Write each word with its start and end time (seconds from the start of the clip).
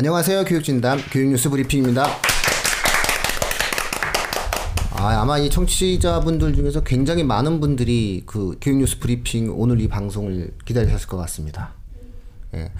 안녕하세요. 0.00 0.44
교육진담 0.44 1.00
교육뉴스 1.10 1.50
브리핑입니다. 1.50 2.06
아, 4.92 5.20
아마 5.20 5.38
이 5.38 5.50
청취자분들 5.50 6.54
중에서 6.54 6.84
굉장히 6.84 7.24
많은 7.24 7.58
분들이 7.58 8.22
그 8.24 8.56
교육뉴스 8.60 9.00
브리핑 9.00 9.52
오늘 9.60 9.80
이 9.80 9.88
방송을 9.88 10.54
기다리셨을 10.64 11.08
것 11.08 11.16
같습니다. 11.16 11.72
예. 12.54 12.70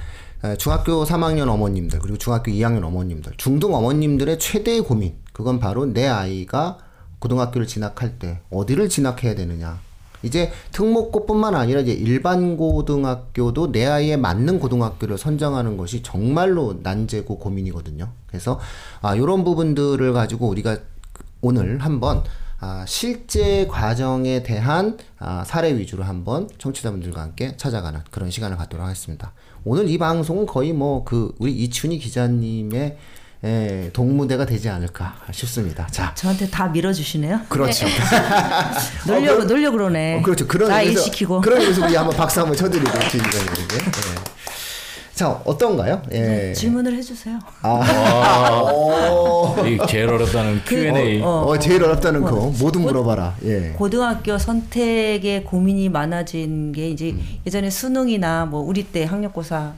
중학교 0.59 1.05
3학년 1.05 1.48
어머님들 1.48 1.98
그리고 1.98 2.19
중학교 2.19 2.52
2학년 2.52 2.84
어머님들 2.84 3.32
중등 3.37 3.75
어머님들의 3.75 4.39
최대의 4.39 4.82
고민 4.82 5.16
그건 5.32 5.59
바로 5.59 5.87
내 5.87 6.07
아이가 6.07 6.79
고등학교를 7.19 7.66
진학할 7.66 8.21
때 8.21 8.43
어디를 8.48 8.88
진학해야 8.88 9.35
되느냐 9.35 9.80
이제 10.23 10.51
특목고뿐만 10.73 11.55
아니라 11.55 11.81
이제 11.81 11.93
일반 11.93 12.57
고등학교도 12.57 13.73
내 13.73 13.87
아이에 13.87 14.17
맞는 14.17 14.59
고등학교를 14.59 15.19
선정하는 15.19 15.77
것이 15.77 16.03
정말로 16.03 16.81
난제고 16.83 17.39
고민이거든요. 17.39 18.09
그래서 18.27 18.59
아 19.01 19.17
요런 19.17 19.45
부분들을 19.45 20.13
가지고 20.13 20.49
우리가 20.49 20.79
오늘 21.41 21.79
한번 21.79 22.23
아, 22.61 22.85
실제 22.89 23.69
과정에 23.69 24.43
대한 24.43 24.99
아, 25.21 25.45
사례 25.45 25.77
위주로 25.77 26.03
한번 26.03 26.49
청취자분들과 26.59 27.23
함께 27.23 27.57
찾아가는 27.57 28.01
그런 28.11 28.30
시간을 28.30 28.57
갖도록 28.57 28.85
하겠습니다. 28.85 29.33
오늘 29.65 29.89
이 29.89 29.97
방송은 29.99 30.47
거의 30.47 30.73
뭐 30.73 31.05
그 31.05 31.35
우리 31.39 31.53
이춘희 31.53 31.99
기자님의 31.99 32.97
예, 33.45 33.91
동무대가 33.92 34.45
되지 34.45 34.69
않을까 34.69 35.15
싶습니다. 35.30 35.87
자, 35.91 36.12
저한테 36.16 36.48
다 36.51 36.66
밀어주시네요. 36.69 37.42
그렇죠. 37.48 37.87
네. 37.87 37.92
놀려 39.06 39.34
어, 39.38 39.45
놀려 39.45 39.70
그러네. 39.70 40.19
어, 40.19 40.23
그렇죠. 40.23 40.49
그런 40.49 40.68
나 40.68 40.82
일시키고. 40.82 41.40
그런 41.40 41.60
의미에서 41.60 41.87
우리 41.87 41.95
한번 41.95 42.16
박수 42.16 42.40
한번 42.40 42.57
쳐드리고 42.57 42.90
주인공에게. 43.09 43.63
예. 43.76 44.38
자 45.15 45.30
어떤가요? 45.45 46.02
예. 46.13 46.21
네, 46.21 46.52
질문을 46.52 46.95
해주세요. 46.95 47.38
아, 47.63 48.71
이 49.66 49.79
제일 49.88 50.09
어렵다는 50.09 50.63
Q&A. 50.65 51.20
어, 51.23 51.26
어, 51.29 51.46
어, 51.48 51.59
제일 51.59 51.82
어렵다는 51.82 52.23
거 52.23 52.37
어. 52.37 52.52
모두 52.59 52.79
물어봐라. 52.80 53.37
예. 53.45 53.70
고등학교 53.76 54.38
선택에 54.38 55.43
고민이 55.45 55.88
많아진 55.88 56.70
게 56.73 56.91
이제 56.91 57.10
음. 57.10 57.20
예전에 57.46 57.70
수능이나 57.70 58.46
뭐 58.46 58.60
우리 58.60 58.85
때 58.85 59.04
학력고사 59.04 59.73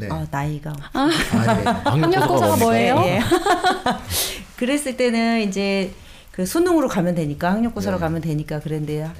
네. 0.00 0.08
아, 0.10 0.26
나이가. 0.30 0.74
아, 0.92 1.10
아 1.32 1.54
네. 1.54 1.64
학력고사가 2.00 2.56
뭐예요? 2.56 3.02
예. 3.04 3.20
그랬을 4.56 4.96
때는 4.96 5.42
이제 5.42 5.92
그 6.32 6.46
수능으로 6.46 6.88
가면 6.88 7.14
되니까 7.14 7.52
학력고사로 7.52 7.96
네. 7.96 8.00
가면 8.00 8.20
되니까 8.22 8.60
그랬는데 8.60 9.04
네. 9.04 9.10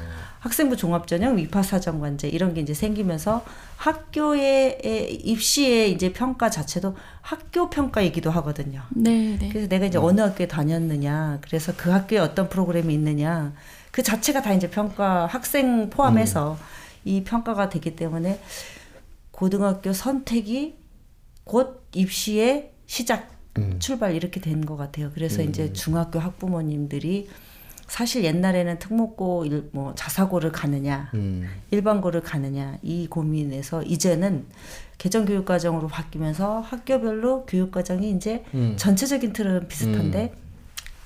학생부 0.41 0.77
종합전형, 0.77 1.37
위파사정관제 1.37 2.29
이런 2.29 2.55
게 2.55 2.63
이제 2.63 2.73
생기면서 2.73 3.45
학교의 3.77 4.79
입시의 5.23 5.93
이제 5.93 6.13
평가 6.13 6.49
자체도 6.49 6.97
학교 7.21 7.69
평가이기도 7.69 8.31
하거든요. 8.31 8.83
네, 8.89 9.37
네. 9.39 9.49
그래서 9.51 9.69
내가 9.69 9.87
이제 9.87 9.99
음. 9.99 10.05
어느 10.05 10.21
학교에 10.23 10.49
다녔느냐, 10.49 11.39
그래서 11.43 11.75
그 11.77 11.91
학교에 11.91 12.19
어떤 12.19 12.49
프로그램이 12.49 12.93
있느냐, 12.95 13.53
그 13.91 14.03
자체가 14.03 14.41
다 14.41 14.55
이제 14.55 14.71
평가 14.71 15.27
학생 15.27 15.91
포함해서 15.91 16.53
음. 16.53 16.65
이 17.05 17.23
평가가 17.23 17.69
되기 17.69 17.95
때문에 17.95 18.41
고등학교 19.41 19.95
선택이 19.95 20.77
곧 21.45 21.87
입시의 21.95 22.73
시작, 22.87 23.31
음. 23.57 23.77
출발 23.79 24.15
이렇게 24.15 24.39
된 24.39 24.67
것 24.67 24.77
같아요. 24.77 25.11
그래서 25.15 25.41
음. 25.43 25.49
이제 25.49 25.73
중학교 25.73 26.19
학부모님들이 26.19 27.27
사실 27.87 28.23
옛날에는 28.23 28.79
특목고 28.79 29.47
일, 29.47 29.71
뭐 29.73 29.95
자사고를 29.95 30.53
가느냐 30.53 31.11
음. 31.15 31.49
일반고를 31.71 32.21
가느냐 32.21 32.77
이 32.83 33.07
고민에서 33.09 33.83
이제는 33.83 34.45
개정 34.99 35.25
교육 35.25 35.47
과정으로 35.47 35.89
바뀌면서 35.89 36.61
학교별로 36.61 37.47
교육 37.47 37.71
과정이 37.71 38.11
이제 38.11 38.45
음. 38.53 38.75
전체적인 38.77 39.33
틀은 39.33 39.69
비슷한데 39.69 40.35
음. 40.35 40.39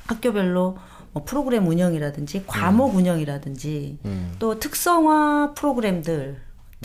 학교별로 0.07 0.77
뭐 1.13 1.23
프로그램 1.25 1.69
운영이라든지 1.69 2.43
과목 2.49 2.95
음. 2.95 2.97
운영이라든지 2.97 3.99
또 4.41 4.59
특성화 4.59 5.55
프로그램들 5.55 6.43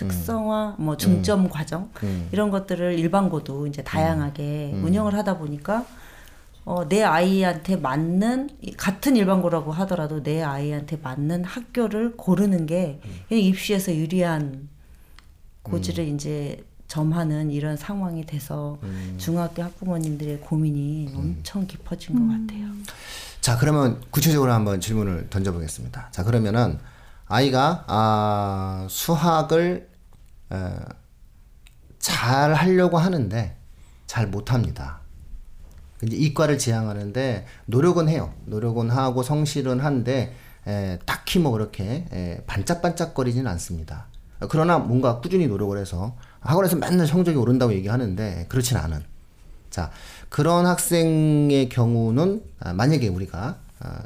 특성화, 0.08 0.76
뭐 0.78 0.98
중점 0.98 1.46
음. 1.46 1.50
과정 1.50 1.90
음. 2.04 2.30
이런 2.32 2.50
것들을 2.50 2.98
일반고도 2.98 3.68
이제 3.68 3.84
다양하게 3.84 4.72
음. 4.74 4.86
운영을 4.86 5.14
하다 5.14 5.38
보니까 5.38 5.86
어, 6.66 6.88
내 6.88 7.04
아이한테 7.04 7.78
맞는 7.78 8.50
같은 8.78 9.16
일반고라고 9.16 9.72
하더라도 9.72 10.22
내 10.22 10.42
아이한테 10.42 10.98
맞는 11.02 11.44
학교를 11.44 12.16
고르는 12.16 12.66
게 12.66 13.00
그냥 13.28 13.44
입시에서 13.44 13.94
유리한 13.96 14.70
고지를 15.64 16.08
이제 16.08 16.64
점하는 16.88 17.52
이런 17.52 17.78
상황이 17.78 18.26
돼서 18.26 18.78
음. 18.84 19.16
중학교 19.18 19.64
학부모님들의 19.64 20.42
고민이 20.42 21.08
음. 21.14 21.16
엄청 21.18 21.68
깊어진 21.68 22.18
음. 22.18 22.28
것 22.28 22.54
같아요. 22.54 22.68
자, 23.42 23.58
그러면 23.58 24.02
구체적으로 24.10 24.52
한번 24.52 24.82
질문을 24.82 25.30
던져보겠습니다. 25.30 26.10
자, 26.12 26.24
그러면은 26.24 26.80
아이가 27.28 27.86
아, 27.88 28.88
수학을 28.90 29.89
어, 30.50 30.80
잘 32.00 32.54
하려고 32.54 32.98
하는데 32.98 33.56
잘 34.08 34.28
못합니다. 34.28 35.00
이제 36.04 36.16
이과를 36.16 36.58
지향하는데 36.58 37.46
노력은 37.66 38.08
해요. 38.08 38.34
노력은 38.46 38.90
하고 38.90 39.22
성실은 39.22 39.80
한데 39.80 40.36
에, 40.66 41.00
딱히 41.06 41.40
뭐 41.40 41.52
그렇게 41.52 42.06
에, 42.12 42.44
반짝반짝거리지는 42.48 43.48
않습니다. 43.52 44.08
그러나 44.50 44.80
뭔가 44.80 45.20
꾸준히 45.20 45.48
노력을 45.48 45.78
해서 45.78 46.16
학원에서 46.40 46.78
맨날 46.78 47.06
성적이 47.06 47.38
오른다고 47.38 47.74
얘기하는데 47.74 48.46
그렇진 48.48 48.78
않은. 48.78 49.04
자 49.70 49.92
그런 50.30 50.66
학생의 50.66 51.70
경우는 51.70 52.42
아, 52.60 52.74
만약에 52.74 53.08
우리가 53.08 53.58
아, 53.80 54.04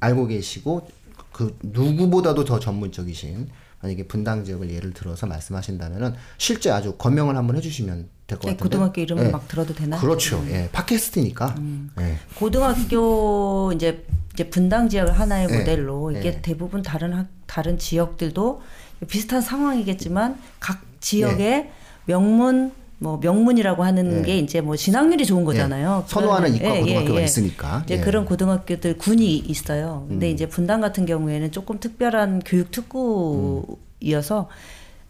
알고 0.00 0.28
계시고 0.28 0.88
그 1.32 1.58
누구보다도 1.62 2.44
더 2.44 2.58
전문적이신 2.58 3.50
만약에 3.86 4.06
분당 4.08 4.44
지역을 4.44 4.70
예를 4.70 4.92
들어서 4.92 5.26
말씀하신다면은 5.26 6.14
실제 6.38 6.70
아주 6.70 6.96
거명을 6.96 7.36
한번 7.36 7.56
해주시면 7.56 8.08
될 8.26 8.38
것 8.38 8.48
같은데. 8.48 8.62
고등학교 8.62 9.00
이름을 9.00 9.24
네. 9.24 9.30
막 9.30 9.46
들어도 9.46 9.72
되나? 9.72 9.98
그렇죠. 9.98 10.38
음. 10.40 10.48
예, 10.50 10.68
팟캐스트니까. 10.72 11.54
음. 11.58 11.90
예. 12.00 12.18
고등학교 12.34 13.72
이제 13.74 14.04
이제 14.34 14.50
분당 14.50 14.88
지역을 14.88 15.18
하나의 15.18 15.48
예. 15.50 15.58
모델로 15.58 16.10
이게 16.10 16.26
예. 16.28 16.40
대부분 16.42 16.82
다른 16.82 17.12
학, 17.14 17.28
다른 17.46 17.78
지역들도 17.78 18.62
비슷한 19.08 19.40
상황이겠지만 19.40 20.38
각 20.58 20.82
지역의 21.00 21.46
예. 21.46 21.70
명문 22.06 22.72
뭐 22.98 23.18
명문이라고 23.18 23.84
하는 23.84 24.20
예. 24.20 24.22
게 24.22 24.38
이제 24.38 24.60
뭐 24.60 24.76
진학률이 24.76 25.26
좋은 25.26 25.44
거잖아요. 25.44 26.04
예. 26.04 26.10
선호하는 26.10 26.54
이과 26.54 26.76
예, 26.76 26.80
고등학교가 26.80 27.20
있으니까. 27.20 27.82
이제 27.84 28.00
그런 28.00 28.24
고등학교들 28.24 28.96
군이 28.96 29.36
있어요. 29.36 30.06
근데 30.08 30.30
음. 30.30 30.32
이제 30.32 30.48
분당 30.48 30.80
같은 30.80 31.04
경우에는 31.04 31.52
조금 31.52 31.78
특별한 31.78 32.42
교육 32.44 32.70
특구이어서 32.70 34.48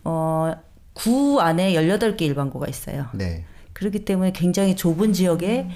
어. 0.04 0.52
구 0.96 1.41
안에 1.42 1.75
18개 1.75 2.22
일반고가 2.22 2.66
있어요. 2.69 3.06
네. 3.12 3.44
그렇기 3.75 4.06
때문에 4.06 4.32
굉장히 4.32 4.75
좁은 4.75 5.12
지역에 5.12 5.69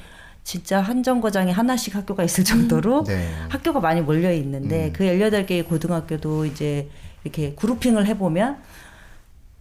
진짜 0.44 0.80
한 0.80 1.02
정거장에 1.02 1.52
하나씩 1.52 1.94
학교가 1.94 2.24
있을 2.24 2.42
정도로 2.42 3.04
네. 3.04 3.28
학교가 3.50 3.80
많이 3.80 4.00
몰려 4.00 4.32
있는데 4.32 4.86
음. 4.86 4.92
그 4.94 5.04
18개의 5.04 5.68
고등학교도 5.68 6.46
이제 6.46 6.88
이렇게 7.22 7.54
그룹핑을 7.54 8.06
해 8.06 8.16
보면 8.16 8.56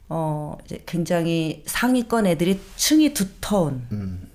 어, 0.10 0.58
이제 0.66 0.82
굉장히 0.86 1.64
상위권 1.66 2.26
애들이 2.26 2.60
층이 2.76 3.14
두터운, 3.14 3.86
음. 3.92 4.28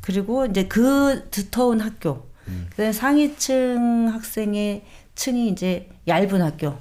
그리고 0.00 0.46
이제 0.46 0.66
그 0.66 1.28
두터운 1.30 1.80
학교, 1.80 2.26
음. 2.48 2.66
그다음에 2.70 2.92
상위층 2.92 4.08
학생의 4.12 4.84
층이 5.14 5.48
이제 5.48 5.90
얇은 6.06 6.40
학교, 6.40 6.76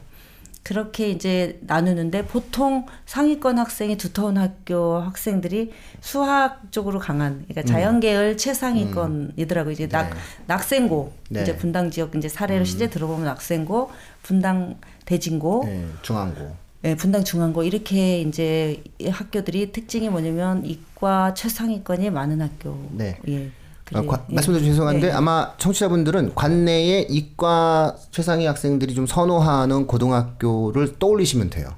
그렇게 0.63 1.09
이제 1.09 1.59
나누는데 1.61 2.25
보통 2.25 2.85
상위권 3.05 3.57
학생이 3.57 3.95
두터운 3.97 4.38
학교 4.38 4.97
학생들이 4.97 5.71
수학 6.01 6.71
쪽으로 6.71 7.00
강한 7.00 7.45
그러니까 7.47 7.61
음. 7.61 7.65
자연계열 7.65 8.25
음. 8.31 8.38
최상위권이더라고요. 8.38 9.71
이제 9.71 9.88
낙 9.88 10.09
네. 10.09 10.15
낙생고 10.47 11.13
네. 11.29 11.41
이제 11.41 11.55
분당 11.55 11.89
지역 11.89 12.15
이제 12.17 12.27
사례로 12.27 12.63
음. 12.63 12.65
실제 12.65 12.89
들어보면 12.89 13.25
낙생고, 13.25 13.91
분당 14.23 14.77
대진고, 15.05 15.63
네, 15.65 15.85
중앙고 16.01 16.66
예, 16.88 16.95
분당 16.95 17.24
중앙고 17.24 17.63
이렇게 17.63 18.22
이제 18.22 18.81
학교들이 19.06 19.74
특징이 19.74 20.10
뭐냐면 20.10 20.66
이과 20.66 21.34
최상위권이 21.34 22.10
많은 22.12 22.42
학교. 22.42 22.78
네. 22.92 23.19
예. 23.28 23.51
그래, 23.84 24.00
아, 24.00 24.25
예. 24.30 24.34
말씀드려 24.34 24.63
죄송한데 24.63 25.07
예. 25.07 25.12
아마 25.12 25.54
청취자분들은 25.57 26.36
관내에 26.36 27.07
이과 27.10 27.98
최상위 28.12 28.45
학생들이 28.45 28.94
좀 28.94 29.06
선호하는 29.06 29.88
고등학교를 29.88 30.98
떠올리시면 30.98 31.50
돼요. 31.50 31.69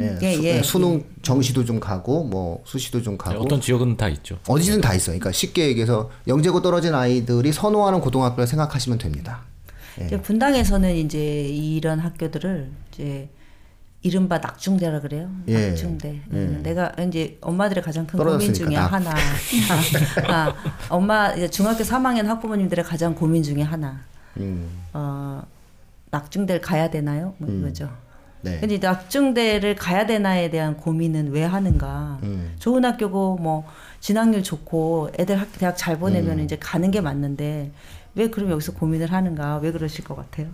예, 0.00 0.16
예, 0.22 0.32
수, 0.34 0.44
예, 0.44 0.62
수능 0.62 0.94
예. 0.94 1.04
정시도 1.22 1.64
좀 1.64 1.78
가고 1.78 2.24
뭐 2.24 2.62
수시도 2.64 3.02
좀 3.02 3.18
가고 3.18 3.42
어떤 3.42 3.60
지역은 3.60 3.96
다 3.96 4.08
있죠. 4.08 4.38
어디든 4.48 4.80
다 4.80 4.94
있어요. 4.94 5.18
그러니까 5.18 5.32
쉽게 5.32 5.66
얘기해서 5.66 6.10
영재고 6.28 6.62
떨어진 6.62 6.94
아이들이 6.94 7.52
선호하는 7.52 8.00
고등학교를 8.00 8.46
생각하시면 8.46 8.98
됩니다. 8.98 9.42
예. 10.00 10.16
분당에서는 10.20 10.94
이제 10.96 11.18
이런 11.18 11.98
학교들을 11.98 12.70
이제 12.92 13.28
이른바 14.02 14.38
낙중대라 14.38 15.00
그래요. 15.00 15.30
예. 15.48 15.68
낙중대. 15.70 16.08
예. 16.08 16.20
음, 16.36 16.60
내가 16.62 16.92
이제 17.06 17.38
엄마들의 17.40 17.82
가장 17.84 18.06
큰 18.06 18.18
고민 18.18 18.52
중에 18.52 18.74
낙. 18.74 18.92
하나. 18.92 19.14
아, 20.26 20.54
엄마 20.88 21.32
이제 21.32 21.48
중학교 21.48 21.84
3학년 21.84 22.24
학부모님들의 22.24 22.84
가장 22.84 23.14
고민 23.14 23.42
중에 23.42 23.62
하나. 23.62 24.00
음. 24.38 24.68
어, 24.92 25.42
낙중대를 26.10 26.60
가야 26.60 26.90
되나요? 26.90 27.34
뭐 27.38 27.48
이거죠. 27.48 27.90
네. 28.40 28.58
근데 28.58 28.74
이 28.74 28.78
낙중대를 28.80 29.76
가야 29.76 30.04
되나에 30.04 30.50
대한 30.50 30.76
고민은 30.76 31.30
왜 31.30 31.44
하는가? 31.44 32.18
음. 32.24 32.54
좋은 32.58 32.84
학교고 32.84 33.36
뭐 33.40 33.64
진학률 34.00 34.42
좋고 34.42 35.10
애들 35.18 35.40
학, 35.40 35.52
대학 35.52 35.76
잘 35.76 35.96
보내면 35.98 36.40
음. 36.40 36.44
이제 36.44 36.56
가는 36.58 36.90
게 36.90 37.00
맞는데 37.00 37.70
왜 38.16 38.30
그럼 38.30 38.50
여기서 38.50 38.72
고민을 38.72 39.12
하는가? 39.12 39.58
왜 39.58 39.70
그러실 39.70 40.04
것 40.04 40.16
같아요? 40.16 40.48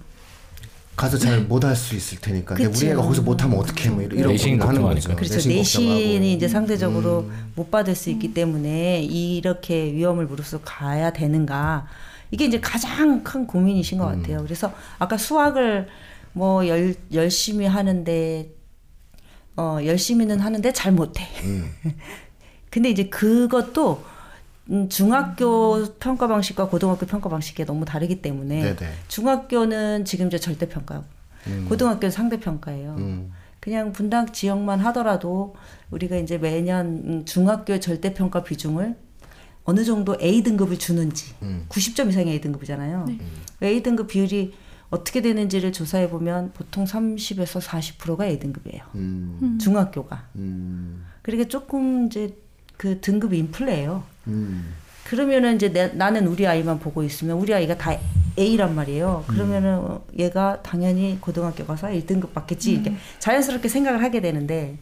가서 0.98 1.16
잘 1.16 1.46
못 1.46 1.64
할 1.64 1.76
수 1.76 1.94
있을 1.94 2.18
테니까. 2.18 2.56
근데 2.56 2.66
우리 2.66 2.74
그쵸. 2.74 2.86
애가 2.88 3.02
거기서 3.02 3.22
못하면 3.22 3.58
어떡해 3.60 3.90
뭐 3.90 4.02
이런 4.02 4.18
이런 4.18 4.32
내신 4.32 4.60
하는. 4.60 4.82
거죠. 4.82 5.14
그렇죠. 5.14 5.34
내신 5.36 5.56
내신이. 5.56 6.32
이제 6.34 6.48
상대적으로 6.48 7.20
음. 7.20 7.52
못 7.54 7.70
받을 7.70 7.94
수 7.94 8.10
있기 8.10 8.34
때문에 8.34 9.02
이렇게 9.04 9.92
위험을 9.92 10.26
무릅쓰고 10.26 10.62
가야 10.64 11.12
되는가? 11.12 11.86
이게 12.32 12.46
이제 12.46 12.60
가장 12.60 13.22
큰 13.22 13.46
고민이신 13.46 13.98
것 13.98 14.12
음. 14.12 14.20
같아요. 14.22 14.42
그래서 14.42 14.74
아까 14.98 15.16
수학을 15.16 15.86
뭐 16.32 16.66
열, 16.66 16.94
열심히 17.12 17.64
하는데 17.66 18.50
어 19.56 19.78
열심히는 19.84 20.40
하는데 20.40 20.72
잘 20.72 20.90
못해. 20.92 21.24
음. 21.44 21.70
근데 22.70 22.90
이제 22.90 23.04
그것도 23.04 24.02
음, 24.04 24.17
중학교 24.88 25.84
평가 25.98 26.28
방식과 26.28 26.68
고등학교 26.68 27.06
평가 27.06 27.28
방식이 27.28 27.64
너무 27.64 27.84
다르기 27.84 28.20
때문에 28.20 28.74
네네. 28.74 28.92
중학교는 29.08 30.04
지금 30.04 30.26
이제 30.26 30.38
절대 30.38 30.68
평가고 30.68 31.04
고등학교는 31.68 32.10
상대 32.10 32.38
평가예요. 32.38 32.96
음. 32.98 33.32
그냥 33.60 33.92
분당 33.92 34.30
지역만 34.32 34.80
하더라도 34.80 35.54
우리가 35.90 36.16
이제 36.16 36.38
매년 36.38 37.02
음, 37.04 37.24
중학교 37.24 37.80
절대 37.80 38.14
평가 38.14 38.42
비중을 38.42 38.94
어느 39.64 39.84
정도 39.84 40.16
A 40.20 40.42
등급을 40.42 40.78
주는지 40.78 41.34
음. 41.42 41.66
90점 41.68 42.08
이상의 42.08 42.34
A 42.34 42.40
등급이잖아요. 42.40 43.06
A 43.62 43.82
등급 43.82 44.08
비율이 44.08 44.54
어떻게 44.90 45.20
되는지를 45.20 45.72
조사해 45.72 46.08
보면 46.08 46.52
보통 46.54 46.84
30에서 46.84 47.60
40%가 47.60 48.26
A 48.26 48.38
등급이에요. 48.38 48.82
음. 48.94 49.58
중학교가. 49.60 50.28
음. 50.36 51.04
그러니까 51.22 51.48
조금 51.48 52.06
이제 52.06 52.34
그 52.78 53.00
등급 53.00 53.34
인플레예요. 53.34 54.04
음. 54.28 54.74
그러면은 55.04 55.56
이제 55.56 55.72
내, 55.72 55.88
나는 55.88 56.26
우리 56.26 56.46
아이만 56.46 56.78
보고 56.78 57.02
있으면 57.02 57.38
우리 57.38 57.54
아이가 57.54 57.76
다 57.76 57.96
A란 58.38 58.74
말이에요. 58.74 59.24
그러면은 59.26 59.78
어, 59.78 60.04
얘가 60.18 60.62
당연히 60.62 61.18
고등학교 61.20 61.64
가서 61.64 61.88
1등급 61.88 62.34
받겠지 62.34 62.72
이렇게 62.72 62.94
자연스럽게 63.18 63.68
생각을 63.68 64.02
하게 64.02 64.20
되는데 64.20 64.76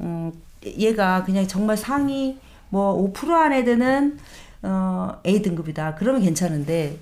음, 0.00 0.32
얘가 0.64 1.24
그냥 1.24 1.46
정말 1.46 1.76
상위 1.76 2.38
뭐 2.68 3.12
5% 3.12 3.30
안에 3.30 3.64
드는 3.64 4.18
어, 4.62 5.20
A 5.26 5.42
등급이다. 5.42 5.94
그러면 5.94 6.22
괜찮은데 6.22 6.98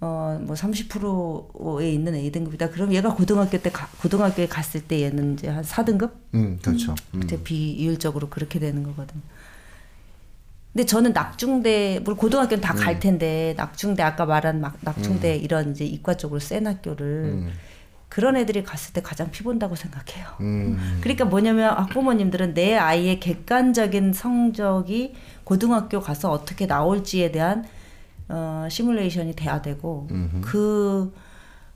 어, 0.00 0.38
뭐 0.42 0.54
30%에 0.54 1.90
있는 1.90 2.14
A 2.14 2.30
등급이다. 2.30 2.70
그럼 2.70 2.92
얘가 2.92 3.14
고등학교 3.14 3.56
때 3.58 3.70
가, 3.70 3.88
고등학교에 4.00 4.46
갔을 4.46 4.82
때 4.82 5.02
얘는 5.02 5.34
이제 5.34 5.48
한 5.48 5.62
4등급 5.62 6.10
음. 6.34 6.58
그렇죠. 6.62 6.94
음. 7.14 7.22
이제 7.22 7.42
비효율적으로 7.42 8.28
그렇게 8.28 8.58
되는 8.58 8.82
거거든요. 8.82 9.22
근데 10.74 10.86
저는 10.86 11.12
낙중대, 11.12 12.00
물론 12.02 12.18
고등학교는 12.18 12.60
다 12.60 12.74
음. 12.74 12.76
갈 12.76 12.98
텐데, 12.98 13.54
낙중대, 13.56 14.02
아까 14.02 14.26
말한 14.26 14.60
막 14.60 14.76
낙중대 14.80 15.36
이런 15.36 15.70
이제 15.70 15.84
이과 15.84 16.16
쪽으로 16.16 16.40
센 16.40 16.66
학교를 16.66 17.06
음. 17.06 17.52
그런 18.08 18.36
애들이 18.36 18.64
갔을 18.64 18.92
때 18.92 19.00
가장 19.00 19.30
피본다고 19.30 19.76
생각해요. 19.76 20.26
음. 20.40 20.98
그러니까 21.00 21.26
뭐냐면 21.26 21.76
학부모님들은 21.76 22.54
내 22.54 22.76
아이의 22.76 23.20
객관적인 23.20 24.12
성적이 24.14 25.14
고등학교 25.44 26.00
가서 26.00 26.32
어떻게 26.32 26.66
나올지에 26.66 27.30
대한 27.30 27.64
어, 28.28 28.66
시뮬레이션이 28.68 29.36
돼야 29.36 29.62
되고 29.62 30.08
그 30.42 31.12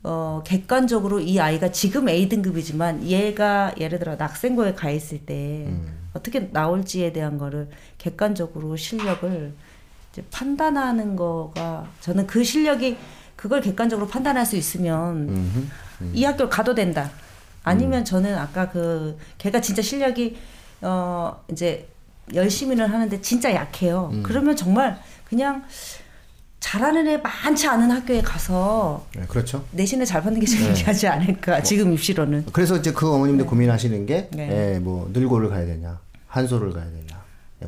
어, 0.03 0.41
객관적으로 0.45 1.19
이 1.19 1.39
아이가 1.39 1.71
지금 1.71 2.09
A 2.09 2.27
등급이지만 2.27 3.03
얘가 3.03 3.73
예를 3.77 3.99
들어 3.99 4.15
낙생고에 4.15 4.73
가 4.73 4.89
있을 4.89 5.19
때 5.25 5.65
음. 5.67 5.98
어떻게 6.13 6.49
나올지에 6.51 7.13
대한 7.13 7.37
거를 7.37 7.69
객관적으로 7.97 8.75
실력을 8.75 9.53
판단하는 10.31 11.15
거가 11.15 11.87
저는 12.01 12.27
그 12.27 12.43
실력이 12.43 12.97
그걸 13.35 13.61
객관적으로 13.61 14.07
판단할 14.07 14.45
수 14.45 14.57
있으면 14.57 15.29
음흠. 15.29 16.11
이 16.13 16.23
학교를 16.25 16.49
가도 16.49 16.75
된다. 16.75 17.03
음. 17.03 17.09
아니면 17.63 18.03
저는 18.03 18.37
아까 18.37 18.69
그 18.69 19.17
걔가 19.37 19.61
진짜 19.61 19.81
실력이 19.81 20.37
어 20.81 21.41
이제 21.51 21.87
열심히는 22.33 22.87
하는데 22.87 23.21
진짜 23.21 23.53
약해요. 23.53 24.09
음. 24.11 24.23
그러면 24.23 24.55
정말 24.55 24.99
그냥 25.23 25.63
잘하는 26.59 27.07
애 27.07 27.17
많지 27.17 27.67
않은 27.67 27.89
학교에 27.89 28.21
가서 28.21 29.05
네, 29.15 29.23
그렇죠. 29.27 29.63
내신을 29.71 30.05
잘 30.05 30.21
받는 30.21 30.39
게 30.39 30.45
제일 30.45 30.69
유리하지 30.69 31.07
않을까 31.07 31.63
지금 31.63 31.93
입시로는. 31.93 32.47
그래서 32.51 32.77
이제 32.77 32.91
그 32.91 33.11
어머님들 33.11 33.45
고민하시는 33.45 34.05
게, 34.05 34.29
네. 34.31 34.73
예, 34.75 34.79
뭐 34.79 35.09
늘고를 35.13 35.49
가야 35.49 35.65
되냐, 35.65 35.99
한솔을 36.27 36.73
가야 36.73 36.85
되냐, 36.85 37.18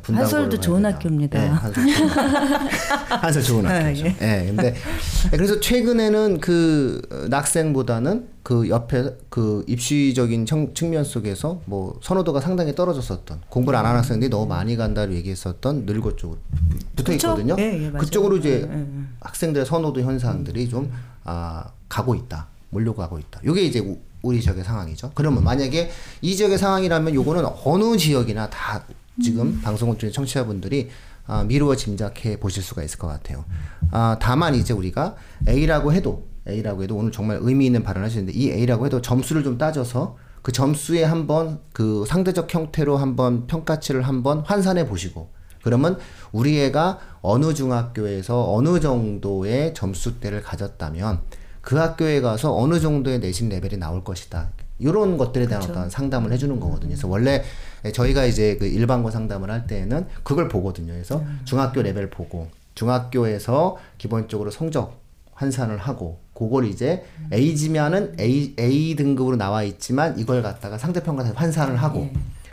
한솔도 0.02 0.60
좋은. 0.62 0.86
학교입니다. 0.86 1.44
예, 1.44 1.48
한솔, 1.48 1.74
좋은 1.86 2.10
학교. 2.10 2.70
한솔 3.16 3.44
좋은 3.44 3.66
아, 3.66 3.76
학교죠. 3.86 4.06
예. 4.06 4.16
예, 4.22 4.46
근데 4.48 4.68
예, 4.68 5.30
그래서 5.38 5.60
최근에는 5.60 6.40
그 6.40 7.02
어, 7.12 7.28
낙생보다는 7.28 8.28
그 8.44 8.70
옆에 8.70 9.18
그 9.30 9.66
입시적인 9.68 10.46
청- 10.46 10.74
측면 10.74 11.04
속에서 11.04 11.62
뭐 11.66 12.00
선호도가 12.02 12.40
상당히 12.40 12.74
떨어졌었던 12.74 13.42
공부를 13.50 13.78
안 13.78 13.86
하는 13.86 13.98
학생들이 13.98 14.30
너무 14.30 14.48
많이 14.48 14.78
간다고 14.78 15.14
얘기했었던 15.14 15.86
늘고 15.86 16.16
쪽으로 16.16 16.40
붙어? 16.96 17.12
있거든요. 17.14 17.56
예, 17.60 17.88
예. 17.88 17.92
그쪽으로 17.92 18.38
이제 18.38 18.66
예, 18.72 18.74
예. 18.80 18.86
학생들의 19.20 19.66
선호도 19.66 20.02
현상들이 20.02 20.70
좀 20.70 20.90
아, 21.26 21.66
가고 21.90 22.16
있다. 22.16 22.48
몰려가고 22.70 23.20
있다. 23.20 23.42
요게 23.44 23.62
이제 23.64 23.80
우- 23.80 24.00
우리 24.22 24.40
지역의 24.40 24.64
상황이죠. 24.64 25.12
그러면 25.16 25.44
만약에 25.44 25.92
이 26.22 26.36
지역의 26.36 26.58
상황이라면 26.58 27.14
요거는 27.14 27.44
어느 27.66 27.98
지역이나 27.98 28.50
다 28.50 28.84
지금 29.22 29.60
방송을 29.62 29.98
듣는 29.98 30.14
청취자분들이 30.14 30.90
아, 31.28 31.44
미루어 31.44 31.76
짐작해 31.76 32.40
보실 32.40 32.64
수가 32.64 32.84
있을 32.84 33.00
것 33.00 33.08
같아요. 33.08 33.46
아, 33.92 34.18
다만 34.20 34.56
이제 34.56 34.74
우리가 34.74 35.16
A라고 35.48 35.94
해도 35.94 36.28
A라고 36.48 36.84
해도 36.84 36.96
오늘 36.96 37.12
정말 37.12 37.40
의미 37.42 37.66
있는 37.66 37.84
발언을 37.84 38.06
하시는데 38.06 38.34
이 38.34 38.52
A라고 38.52 38.86
해도 38.86 39.02
점수를 39.02 39.44
좀 39.44 39.58
따져서 39.58 40.18
그 40.42 40.52
점수에 40.52 41.04
한번 41.04 41.60
그 41.72 42.04
상대적 42.08 42.54
형태로 42.54 42.98
한번 42.98 43.46
평가치를 43.48 44.02
한번 44.02 44.40
환산해 44.40 44.88
보시고 44.88 45.30
그러면 45.64 46.00
우리 46.32 46.60
애가 46.60 47.00
어느 47.22 47.54
중학교에서 47.54 48.52
어느 48.54 48.80
정도의 48.80 49.74
점수대를 49.76 50.42
가졌다면 50.42 51.22
그 51.62 51.76
학교에 51.76 52.22
가서 52.22 52.56
어느 52.58 52.80
정도의 52.80 53.20
내신 53.20 53.50
레벨이 53.50 53.78
나올 53.78 54.04
것이다. 54.04 54.50
이런 54.82 55.18
것들에 55.18 55.48
대한 55.48 55.64
어떤 55.64 55.90
상담을 55.90 56.32
해주는 56.34 56.60
거거든요. 56.60 56.90
그래서 56.90 57.08
원래 57.08 57.44
저희가 57.94 58.26
이제 58.26 58.58
그 58.58 58.66
일반고 58.66 59.12
상담을 59.12 59.50
할 59.52 59.68
때는 59.68 60.08
그걸 60.24 60.48
보거든요. 60.50 60.94
그래서 60.94 61.24
중학교 61.46 61.82
레벨 61.82 62.10
보고 62.10 62.50
중학교에서 62.76 63.78
기본적으로 63.98 64.52
성적 64.52 65.00
환산을 65.34 65.78
하고 65.78 66.20
그걸 66.34 66.66
이제 66.66 67.04
A지면은 67.32 68.16
A 68.20 68.56
A 68.60 68.96
등급으로 68.96 69.36
나와 69.38 69.64
있지만 69.64 70.18
이걸 70.20 70.42
갖다가 70.42 70.78
상대평가에서 70.78 71.34
환산을 71.36 71.76
하고 71.78 72.10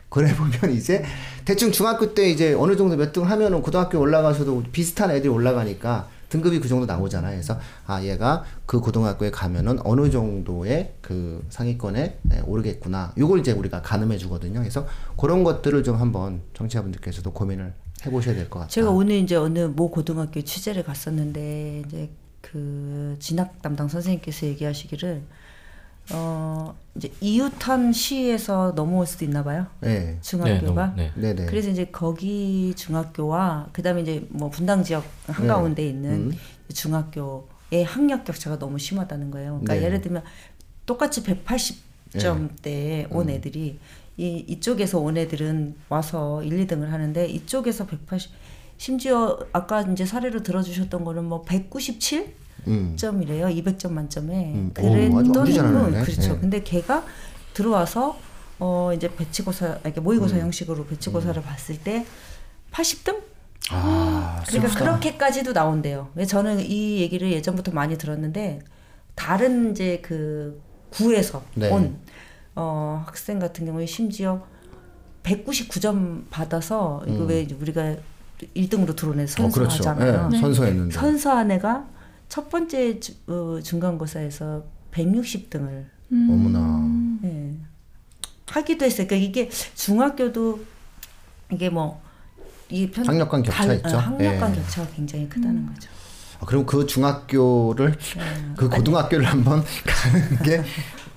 그래 0.09 0.35
보면 0.35 0.75
이제 0.75 1.05
대충 1.45 1.71
중학교 1.71 2.15
때 2.15 2.31
이제 2.31 2.55
어느 2.55 2.77
정도 2.77 2.97
몇 2.97 3.13
등 3.13 3.29
하면은 3.29 3.61
고등학교 3.63 3.99
올라가서도 3.99 4.65
비슷한 4.73 5.11
애들이 5.11 5.29
올라가니까 5.29 6.09
등급이 6.29 6.61
그 6.61 6.69
정도 6.69 6.87
나오잖아요. 6.87 7.33
그래서 7.33 7.59
아 7.87 8.03
얘가 8.03 8.45
그 8.67 8.81
고등학교에 8.81 9.31
가면은 9.31 9.79
어느 9.85 10.11
정도의 10.11 10.95
그 11.01 11.45
상위권에 11.49 12.19
예, 12.35 12.41
오르겠구나. 12.47 13.13
요걸 13.17 13.41
이제 13.41 13.53
우리가 13.53 13.83
가늠해 13.83 14.19
주거든요. 14.19 14.61
그래서 14.61 14.87
그런 15.17 15.45
것들을 15.45 15.83
좀 15.83 15.97
한번 15.97 16.43
청취자분들께서도 16.55 17.33
고민을 17.33 17.73
해보셔야 18.07 18.35
될 18.35 18.45
것 18.51 18.61
같아요. 18.61 18.71
제가 18.71 18.91
오늘 18.91 19.17
이제 19.17 19.35
어느 19.37 19.61
모 19.61 19.91
고등학교 19.91 20.43
취재를 20.43 20.85
갔었는데 20.85 21.83
이제 21.87 22.11
그 22.41 23.17
진학 23.19 23.61
담당 23.63 23.89
선생님께서 23.89 24.47
얘기하시기를 24.47 25.23
어 26.13 26.75
이제 26.95 27.13
이웃한 27.21 27.93
시에서 27.93 28.73
넘어올 28.75 29.07
수도 29.07 29.25
있나 29.25 29.45
봐요. 29.45 29.67
네. 29.81 30.19
중학교가. 30.23 30.95
네, 30.97 31.13
네, 31.15 31.35
네. 31.35 31.47
그래서 31.47 31.69
이제 31.71 31.87
거기 31.87 32.75
중학교와 32.77 33.69
그다음에 33.73 34.03
이제 34.03 34.27
뭐 34.31 34.49
분당 34.51 34.83
지역 34.83 35.05
한가운데 35.27 35.83
네. 35.83 35.89
있는 35.89 36.11
음. 36.11 36.33
중학교의 36.73 37.85
학력 37.85 38.25
격차가 38.25 38.59
너무 38.59 38.79
심하다는 38.79 39.31
거예요. 39.31 39.61
그러니까 39.61 39.75
네. 39.75 39.83
예를 39.83 40.01
들면 40.01 40.23
똑같이 40.87 41.23
180점대에 41.23 43.09
온 43.11 43.29
음. 43.29 43.31
애들이 43.31 43.79
이 44.17 44.45
이쪽에서 44.49 44.99
온 44.99 45.17
애들은 45.17 45.77
와서 45.89 46.43
1, 46.43 46.67
2등을 46.67 46.89
하는데 46.89 47.27
이쪽에서 47.27 47.87
180 47.87 48.33
심지어 48.79 49.39
아까 49.53 49.83
이제 49.83 50.07
사례로 50.07 50.43
들어주셨던 50.43 51.05
거는 51.05 51.25
뭐 51.25 51.43
197? 51.43 52.35
음. 52.67 52.95
점이래요. 52.97 53.47
200점 53.47 53.93
만점에. 53.93 54.53
음. 54.55 54.71
그랬더니 54.75 55.55
잘하네. 55.55 56.03
그렇죠. 56.03 56.33
네. 56.35 56.39
근데 56.41 56.63
걔가 56.63 57.05
들어와서 57.55 58.19
어 58.59 58.91
이제 58.95 59.15
배치고사 59.15 59.79
이렇게 59.85 60.01
모의고사 60.01 60.39
형식으로 60.39 60.87
배치고사를 60.87 61.41
봤을 61.43 61.79
때 61.79 62.05
80등? 62.73 63.21
아, 63.71 64.43
그러니까 64.49 64.79
그렇게까지도 64.79 65.53
나온대요. 65.53 66.11
왜 66.15 66.25
저는 66.25 66.61
이 66.61 67.01
얘기를 67.01 67.31
예전부터 67.33 67.73
많이 67.73 67.99
들었는데 67.99 68.61
다른 69.15 69.73
이제 69.73 70.01
그 70.03 70.61
구에서 70.91 71.43
네. 71.55 71.71
온 71.71 71.99
어, 72.55 73.05
학생 73.07 73.39
같은 73.39 73.67
경우에 73.67 73.87
심지어 73.87 74.45
199점 75.23 76.25
받아서 76.31 77.03
이거 77.07 77.25
왜 77.25 77.47
우리가 77.61 77.97
1등으로 78.57 78.97
들어오는 78.97 79.27
음. 79.27 79.45
어, 79.45 79.51
그렇죠. 79.51 79.83
선수하잖아요. 79.83 80.31
예, 80.33 80.39
선서했는데. 80.39 80.95
선서 80.95 81.37
한 81.37 81.51
애가 81.51 81.87
첫 82.29 82.49
번째 82.51 83.01
주, 83.01 83.13
어, 83.27 83.61
중간고사에서 83.63 84.65
160등을 84.93 85.85
어머나. 86.13 87.21
예, 87.25 87.55
하기도 88.47 88.85
했어요. 88.85 89.07
그러니까 89.07 89.17
이게 89.29 89.49
중학교도 89.75 90.61
이게 91.53 91.69
뭐이 91.71 92.91
편, 92.93 93.07
학력 93.07 93.31
간 93.31 93.43
격차 93.43 93.67
달- 93.67 93.77
있죠? 93.77 93.97
어, 93.97 93.99
학력 93.99 94.39
간 94.41 94.51
예. 94.53 94.57
격차가 94.61 94.89
굉장히 94.95 95.29
크다는 95.29 95.67
거죠. 95.67 95.89
아, 96.41 96.45
그럼 96.47 96.65
그 96.67 96.87
중학교를 96.87 97.93
네. 97.93 98.55
그 98.57 98.69
고등학교를 98.69 99.25
한번 99.27 99.63
가는 99.87 100.39
게 100.43 100.63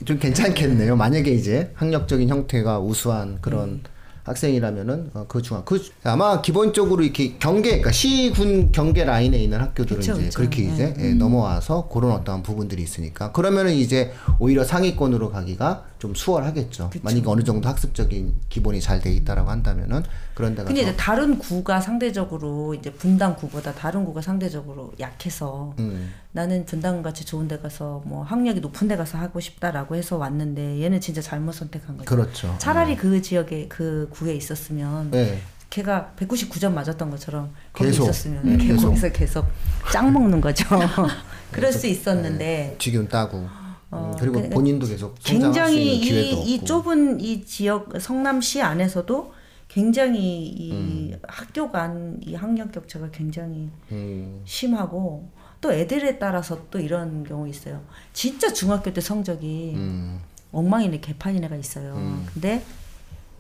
좀 0.04 0.18
괜찮겠네요. 0.18 0.96
만약에 0.96 1.30
이제 1.30 1.72
학력적인 1.76 2.28
형태가 2.28 2.80
우수한 2.80 3.38
그런 3.40 3.70
음. 3.70 3.84
학생이라면은 4.24 5.12
어, 5.14 5.26
그 5.28 5.42
중학 5.42 5.66
그 5.66 5.82
아마 6.04 6.42
기본적으로 6.42 7.04
이렇게 7.04 7.36
경계 7.40 7.70
그러니까 7.70 7.92
시군 7.92 8.72
경계 8.72 9.04
라인에 9.04 9.38
있는 9.38 9.60
학교들은 9.60 10.00
그쵸, 10.00 10.14
이제 10.14 10.26
그쵸. 10.26 10.38
그렇게 10.38 10.64
이제 10.64 10.94
예, 11.00 11.14
넘어와서 11.14 11.88
그런 11.88 12.12
어떠한 12.12 12.44
부분들이 12.44 12.84
있으니까. 12.84 13.32
그러면은 13.32 13.74
이제 13.74 14.12
오히려 14.40 14.64
상위권으로 14.64 15.32
가기가 15.32 15.86
좀 16.02 16.16
수월하겠죠. 16.16 16.90
만약에 17.04 17.24
어느 17.28 17.44
정도 17.44 17.70
학습적인 17.70 18.34
기본이 18.50 18.82
잘 18.82 19.00
돼 19.02 19.14
있다라고 19.14 19.52
한다면은 19.52 20.04
그런 20.34 20.56
데가 20.56 20.66
근데 20.68 20.82
이제 20.82 20.96
다른 20.96 21.38
구가 21.38 21.80
상대적으로 21.80 22.74
이제 22.74 22.92
분당 22.92 23.36
구보다 23.36 23.72
다른 23.74 24.04
구가 24.04 24.20
상대적으로 24.22 24.94
약해서 25.00 25.76
음. 25.78 26.12
나는 26.32 26.66
분당 26.66 27.04
같이 27.04 27.24
좋은 27.24 27.48
데 27.48 27.60
가서 27.60 28.02
뭐 28.06 28.24
학력이 28.24 28.62
높은 28.62 28.88
데 28.88 28.98
가서 28.98 29.20
하고 29.20 29.40
싶다라고 29.40 29.96
해서 29.96 30.18
왔는데 30.18 30.82
얘는 30.82 31.02
진짜 31.02 31.22
잘못 31.22 31.52
선택한 31.54 31.98
거죠. 31.98 32.06
그렇죠. 32.10 32.56
차라리 32.58 32.96
그 32.98 33.22
지역에 33.22 33.68
그 33.68 34.08
구에 34.12 34.34
있었으면 34.34 35.12
네. 35.12 35.40
걔가 35.70 36.14
199점 36.18 36.74
맞았던 36.74 37.12
것처럼 37.12 37.54
거기 37.74 37.92
계속. 37.92 38.04
있었으면 38.06 38.42
네, 38.44 38.58
걔 38.58 38.68
계속. 38.74 38.88
거기서 38.88 39.12
계속 39.12 39.46
짱 39.94 40.12
먹는 40.12 40.42
거죠. 40.42 40.66
그럴 41.52 41.72
수 41.72 41.86
있었는데 41.86 42.76
직윤 42.80 43.08
따고 43.08 43.48
어, 43.92 44.12
음, 44.14 44.18
그리고 44.20 44.42
그- 44.42 44.50
본인도 44.50 44.88
계속 44.88 45.16
굉장히 45.24 45.98
이, 45.98 46.54
이. 46.56 46.64
좁은 46.64 47.20
이 47.20 47.44
지역 47.46 47.90
성남시 48.00 48.62
안에서도 48.62 49.34
굉장히 49.68 50.48
이 50.48 50.72
음. 50.72 51.20
학교 51.28 51.70
간 51.72 52.20
이 52.26 52.36
학력 52.36 52.72
격차가 52.72 53.10
굉장히 53.12 53.70
음, 53.92 54.42
심하고 54.46 55.30
또 55.62 55.72
애들에 55.72 56.18
따라서 56.20 56.68
또 56.72 56.80
이런 56.80 57.24
경우 57.24 57.48
있어요. 57.48 57.82
진짜 58.14 58.52
중학교 58.52 58.92
때 58.94 59.00
성적이 59.02 59.74
음, 59.76 60.20
엉망이네 60.52 61.00
개판인 61.02 61.44
애가 61.44 61.56
있어요. 61.56 61.94
근데 62.34 62.64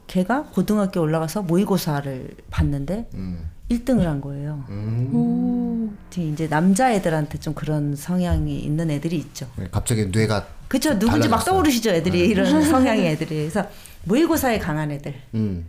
걔가 0.07 0.43
고등학교 0.43 1.01
올라가서 1.01 1.43
모의고사를 1.43 2.29
봤는데 2.49 3.09
음, 3.13 3.49
1등을 3.71 4.01
한 4.01 4.21
거예요. 4.21 4.63
음. 4.69 5.97
이제 6.17 6.47
남자애들한테 6.47 7.39
좀 7.39 7.53
그런 7.53 7.95
성향이 7.95 8.59
있는 8.59 8.91
애들이 8.91 9.17
있죠. 9.17 9.47
네, 9.55 9.67
갑자기 9.71 10.05
뇌가 10.05 10.45
그쵸 10.67 10.97
누군지 10.99 11.27
막 11.29 11.37
달라졌어요. 11.37 11.53
떠오르시죠 11.53 11.89
애들이. 11.91 12.27
이런 12.27 12.63
성향의 12.63 13.07
애들이. 13.07 13.35
그래서 13.37 13.65
모의고사에 14.03 14.59
강한 14.59 14.91
애들. 14.91 15.13
음, 15.35 15.65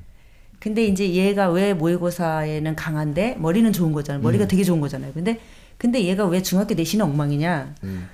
근데 0.58 0.84
이제 0.84 1.12
얘가 1.12 1.50
왜 1.50 1.74
모의고사에는 1.74 2.76
강한데 2.76 3.36
머리는 3.38 3.72
좋은 3.72 3.92
거잖아요. 3.92 4.20
음. 4.20 4.22
머리가 4.22 4.46
되게 4.48 4.64
좋은 4.64 4.80
거잖아요. 4.80 5.12
근데 5.12 5.40
근데 5.78 6.04
얘가 6.04 6.26
왜 6.26 6.42
중학교 6.42 6.74
내신이 6.74 7.02
엉망이냐? 7.02 7.74
음. 7.84 8.08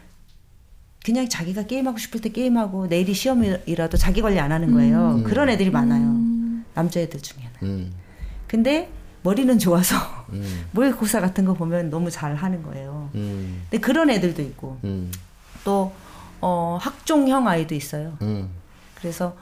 그냥 1.05 1.29
자기가 1.29 1.67
게임하고 1.67 1.97
싶을 1.99 2.21
때 2.21 2.29
게임하고 2.29 2.87
내일이 2.89 3.15
시험이라도 3.15 3.97
자기 3.97 4.21
관리 4.21 4.39
안 4.39 4.53
하는 4.53 4.73
거예요. 4.73 5.23
그런 5.25 5.49
애들이 5.49 5.71
많아요. 5.71 6.15
남자애들 6.75 7.21
중에는. 7.21 7.51
음, 7.63 7.93
근데 8.47 8.91
머리는 9.23 9.59
좋아서 9.59 9.97
음, 10.33 10.65
모의고사 10.73 11.21
같은 11.21 11.45
거 11.45 11.55
보면 11.55 11.91
너무 11.91 12.11
잘 12.11 12.35
하는 12.35 12.63
거예요. 12.63 13.11
음, 13.15 13.63
근데 13.71 13.81
그런 13.81 14.11
애들도 14.11 14.43
있고. 14.43 14.79
음, 14.85 15.11
또 15.65 15.93
어, 16.41 16.79
학종형 16.81 17.49
아이도 17.49 17.75
있어요. 17.75 18.17
음. 18.23 18.49
그래서 18.95 19.37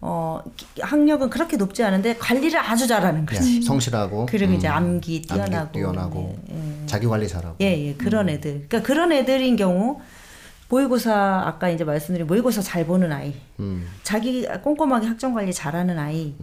어 0.00 0.40
기- 0.56 0.66
학력은 0.80 1.30
그렇게 1.30 1.56
높지 1.56 1.82
않은데 1.82 2.16
관리를 2.18 2.58
아주 2.60 2.86
잘하는 2.86 3.24
네, 3.26 3.36
거지. 3.36 3.62
성실하고. 3.62 4.26
그리고 4.30 4.52
이제 4.52 4.68
음, 4.68 4.72
암기 4.72 5.22
뛰어나고, 5.22 5.56
암기 5.56 5.78
뛰어나고. 5.78 6.38
예, 6.50 6.54
예. 6.82 6.86
자기 6.86 7.06
관리 7.06 7.26
잘하고. 7.26 7.56
예, 7.62 7.88
예, 7.88 7.94
그런 7.94 8.28
애들. 8.28 8.66
그러니까 8.68 8.82
그런 8.82 9.10
애들인 9.12 9.56
경우 9.56 10.00
모의고사 10.68 11.44
아까 11.46 11.68
이제 11.70 11.84
말씀드린 11.84 12.26
모의고사 12.26 12.60
잘 12.60 12.84
보는 12.86 13.10
아이, 13.12 13.34
음, 13.60 13.86
자기 14.02 14.46
꼼꼼하게 14.62 15.06
학점 15.06 15.32
관리 15.32 15.52
잘하는 15.52 15.98
아이 15.98 16.34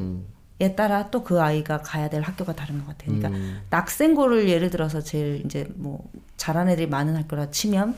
에 0.60 0.68
음, 0.68 0.76
따라 0.76 1.10
또 1.10 1.24
그 1.24 1.42
아이가 1.42 1.82
가야 1.82 2.10
될 2.10 2.22
학교가 2.22 2.54
다른 2.54 2.80
것 2.80 2.88
같아요. 2.88 3.18
그러니까 3.18 3.30
음. 3.30 3.62
낙생고를 3.70 4.48
예를 4.50 4.70
들어서 4.70 5.02
제일 5.02 5.42
이제 5.46 5.68
뭐 5.76 6.08
잘하는 6.38 6.72
애들이 6.74 6.88
많은 6.88 7.16
학교라 7.16 7.50
치면 7.52 7.96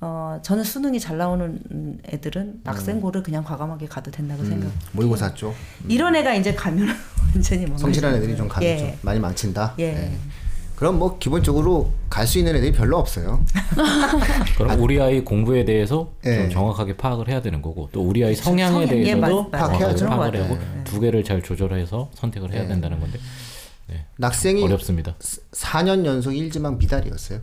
어 0.00 0.38
저는 0.42 0.64
수능이 0.64 1.00
잘 1.00 1.16
나오는 1.16 1.98
애들은 2.06 2.60
낙생고를 2.64 3.22
그냥 3.22 3.44
과감하게 3.44 3.86
가도 3.86 4.10
된다고 4.10 4.44
생각. 4.44 4.66
음. 4.66 4.72
모의고사 4.92 5.34
쪽 5.34 5.54
이런 5.88 6.14
애가 6.16 6.34
이제 6.34 6.54
가면 6.54 6.88
완전히 7.34 7.64
뭐 7.66 7.78
성실한 7.78 8.14
애들이 8.16 8.36
좀 8.36 8.46
가면 8.48 8.68
예. 8.68 8.78
좀 8.78 8.92
많이 9.02 9.18
망친다. 9.20 9.74
예. 9.78 9.92
네. 9.92 10.18
그럼 10.76 10.98
뭐 10.98 11.18
기본적으로 11.18 11.92
갈 12.10 12.26
수 12.26 12.38
있는 12.38 12.56
애들이 12.56 12.72
별로 12.72 12.98
없어요. 12.98 13.44
그럼 14.56 14.80
우리 14.80 15.00
아이 15.00 15.20
공부에 15.22 15.64
대해서 15.64 16.12
예. 16.24 16.36
좀 16.36 16.50
정확하게 16.50 16.96
파악을 16.96 17.28
해야 17.28 17.42
되는 17.42 17.60
거고 17.62 17.88
또 17.92 18.02
우리 18.02 18.24
아이 18.24 18.34
성향에 18.34 18.86
성향, 18.86 18.98
예, 18.98 19.04
대해서도 19.04 19.50
파악해야죠. 19.50 20.06
파악을 20.06 20.40
하고 20.42 20.54
같아요. 20.54 20.84
두 20.84 21.00
개를 21.00 21.22
잘 21.24 21.42
조절해서 21.42 22.10
선택을 22.14 22.52
해야 22.52 22.64
예. 22.64 22.68
된다는 22.68 22.98
건데 23.00 23.18
네. 23.88 24.06
낙생이 24.18 24.64
어렵습니다. 24.64 25.14
4년 25.52 26.04
연속 26.06 26.30
1지망 26.30 26.78
미달이었어요. 26.78 27.40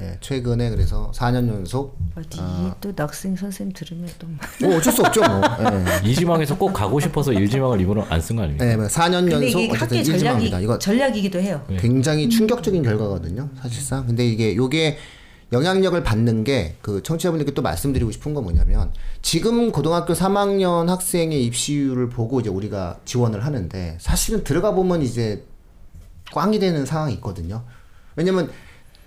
예, 0.00 0.16
최근에 0.20 0.70
그래서 0.70 1.10
4년 1.14 1.48
연속 1.48 1.96
어디 2.16 2.38
아. 2.40 2.74
또 2.80 2.92
낙생 2.96 3.36
선생님 3.36 3.74
들으면 3.74 4.08
또 4.18 4.26
뭐 4.66 4.76
어쩔 4.78 4.92
수 4.92 5.02
없죠 5.02 5.20
뭐. 5.20 5.40
예. 6.04 6.08
이지망에서 6.08 6.56
꼭 6.56 6.72
가고 6.72 6.98
싶어서 7.00 7.32
일지망을 7.32 7.78
일부러 7.80 8.02
안 8.08 8.20
쓴 8.20 8.36
거 8.36 8.42
아닙니까? 8.42 8.64
네, 8.64 8.76
뭐 8.76 8.86
4년 8.86 9.20
근데 9.28 9.34
연속 9.46 9.60
이게 9.60 9.72
어쨌든 9.72 9.98
학계 9.98 10.02
전략이 10.02 10.50
1지망입니다. 10.50 10.62
이거 10.62 10.78
전략이기도 10.78 11.38
해요. 11.40 11.62
네. 11.68 11.76
굉장히 11.76 12.28
충격적인 12.30 12.82
결과거든요, 12.82 13.48
사실상. 13.60 14.06
근데 14.06 14.26
이게 14.26 14.56
요게 14.56 14.98
영향력을 15.52 16.00
받는 16.04 16.44
게 16.44 16.76
그 16.80 17.02
청취자분들께 17.02 17.52
또 17.54 17.62
말씀드리고 17.62 18.10
싶은 18.12 18.34
건 18.34 18.44
뭐냐면 18.44 18.92
지금 19.20 19.72
고등학교 19.72 20.12
3학년 20.12 20.86
학생의 20.86 21.44
입시율을 21.46 22.08
보고 22.08 22.38
이제 22.40 22.48
우리가 22.48 23.00
지원을 23.04 23.44
하는데 23.44 23.98
사실은 24.00 24.44
들어가 24.44 24.70
보면 24.72 25.02
이제 25.02 25.44
꽝이 26.32 26.58
되는 26.60 26.86
상황이 26.86 27.14
있거든요. 27.14 27.64
왜냐면 28.14 28.48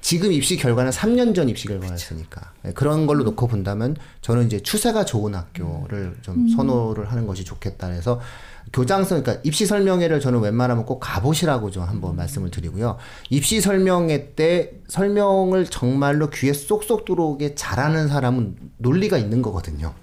지금 0.04 0.34
입시 0.34 0.58
결과는 0.58 0.92
3년 0.92 1.34
전 1.34 1.48
입시 1.48 1.66
결과였으니까. 1.66 2.52
네, 2.64 2.74
그런 2.74 3.08
걸로 3.08 3.24
놓고 3.24 3.48
본다면 3.48 3.96
저는 4.22 4.48
이제 4.48 4.60
추세가 4.60 5.06
좋은 5.06 5.34
학교를 5.34 6.18
좀 6.22 6.50
선호를 6.50 7.10
하는 7.10 7.26
것이 7.26 7.46
좋겠다. 7.46 7.88
해서 7.88 8.20
교장선 8.74 9.24
그러니까 9.24 9.42
입시 9.46 9.66
설명회를 9.66 10.20
저는 10.20 10.42
웬만하면 10.42 10.86
꼭 10.86 11.00
가보시라고 11.00 11.72
좀 11.72 11.84
한번 11.84 12.18
말씀을 12.18 12.52
드리고요. 12.52 12.98
입시 13.30 13.62
설명회 13.62 14.34
때 14.36 14.74
설명을 14.90 15.68
정말로 15.68 16.30
귀에 16.30 16.52
쏙쏙 16.52 17.06
들어오게 17.06 17.56
잘하는 17.56 18.10
사람은 18.10 18.58
논리가 18.80 19.18
있는 19.18 19.42
거거든요. 19.42 19.94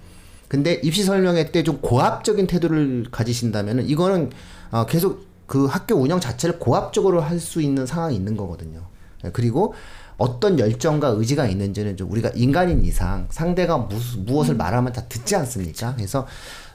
근데 0.47 0.81
입시 0.83 1.03
설명회 1.03 1.51
때 1.51 1.63
좀 1.63 1.77
고압적인 1.79 2.47
태도를 2.47 3.05
가지신다면은 3.11 3.87
이거는 3.87 4.31
어, 4.71 4.87
계속 4.87 5.27
그 5.45 5.65
학교 5.67 5.93
운영 5.95 6.19
자체를 6.19 6.57
고압적으로 6.57 7.21
할 7.21 7.39
수 7.39 7.61
있는 7.61 7.85
상황이 7.85 8.15
있는 8.15 8.35
거거든요. 8.35 8.89
예, 9.25 9.29
그리고 9.31 9.73
어떤 10.17 10.59
열정과 10.59 11.09
의지가 11.09 11.47
있는지는 11.47 11.97
좀 11.97 12.11
우리가 12.11 12.29
인간인 12.35 12.83
이상 12.85 13.27
상대가 13.31 13.77
무, 13.77 13.95
무엇을 14.19 14.55
말하면 14.55 14.93
다 14.93 15.03
듣지 15.09 15.35
않습니까? 15.35 15.95
그래서 15.95 16.27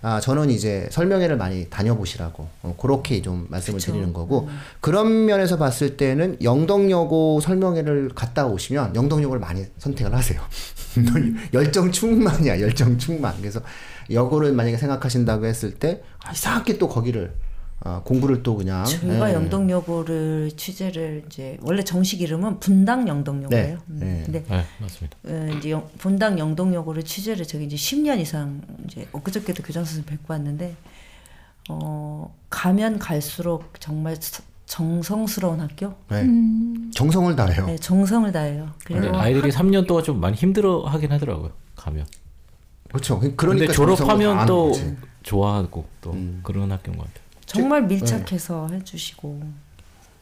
아, 0.02 0.20
저는 0.20 0.50
이제 0.50 0.88
설명회를 0.90 1.36
많이 1.36 1.70
다녀보시라고 1.70 2.46
어, 2.62 2.74
그렇게 2.80 3.22
좀 3.22 3.46
말씀을 3.48 3.80
드리는 3.80 4.12
거고 4.12 4.48
그런 4.80 5.26
면에서 5.26 5.56
봤을 5.58 5.96
때는 5.96 6.38
영덕여고 6.42 7.40
설명회를 7.40 8.10
갔다 8.14 8.46
오시면 8.46 8.96
영덕여고를 8.96 9.40
많이 9.40 9.64
선택을 9.78 10.14
하세요. 10.14 10.40
열정 11.54 11.92
충만이야, 11.92 12.60
열정 12.60 12.98
충만. 12.98 13.34
그래서 13.38 13.60
여고를 14.10 14.52
만약에 14.52 14.76
생각하신다고 14.76 15.46
했을 15.46 15.72
때 15.74 16.02
아, 16.24 16.32
이상하게 16.32 16.78
또 16.78 16.88
거기를 16.88 17.32
어, 17.84 18.00
공부를 18.04 18.42
또 18.42 18.56
그냥 18.56 18.84
저희가 18.84 19.30
예. 19.30 19.34
영동여고를 19.34 20.52
취재를 20.56 21.24
이제 21.26 21.58
원래 21.60 21.84
정식 21.84 22.20
이름은 22.22 22.58
분당 22.58 23.06
영동여고예요. 23.06 23.66
네, 23.66 23.78
음, 23.90 23.98
네. 24.00 24.22
근데 24.24 24.44
네, 24.48 24.64
맞습니다. 24.80 25.16
어, 25.24 25.56
이제 25.58 25.70
영, 25.70 25.88
분당 25.98 26.38
영동여고를 26.38 27.02
취재를 27.04 27.46
저기 27.46 27.66
이제 27.66 27.76
10년 27.76 28.18
이상 28.18 28.62
이제 28.86 29.06
엊그저께도 29.12 29.62
교장 29.62 29.84
선생님 29.84 30.06
뵙고 30.06 30.32
왔는데 30.32 30.74
어 31.68 32.34
가면 32.48 32.98
갈수록 32.98 33.74
정말 33.78 34.16
서- 34.20 34.42
정성스러운 34.64 35.60
학교, 35.60 35.94
네. 36.08 36.22
음. 36.22 36.90
정성을 36.94 37.36
다해요. 37.36 37.66
네, 37.66 37.76
정성을 37.76 38.32
다해요. 38.32 38.70
그리고 38.84 39.16
아이들이 39.16 39.50
3년 39.50 39.86
동안 39.86 40.02
좀 40.02 40.18
많이 40.20 40.34
힘들어 40.36 40.82
하긴 40.86 41.12
하더라고요. 41.12 41.50
가면. 41.76 42.04
그렇죠. 42.88 43.20
그러니까 43.36 43.72
졸업하면 43.72 44.46
또 44.46 44.68
거지. 44.70 44.96
좋아하고 45.22 45.84
또 46.00 46.12
음. 46.12 46.40
그런 46.42 46.72
학교인 46.72 46.96
것 46.96 47.04
같아요. 47.06 47.25
정말 47.46 47.82
밀착해서 47.84 48.68
해주시고 48.72 49.40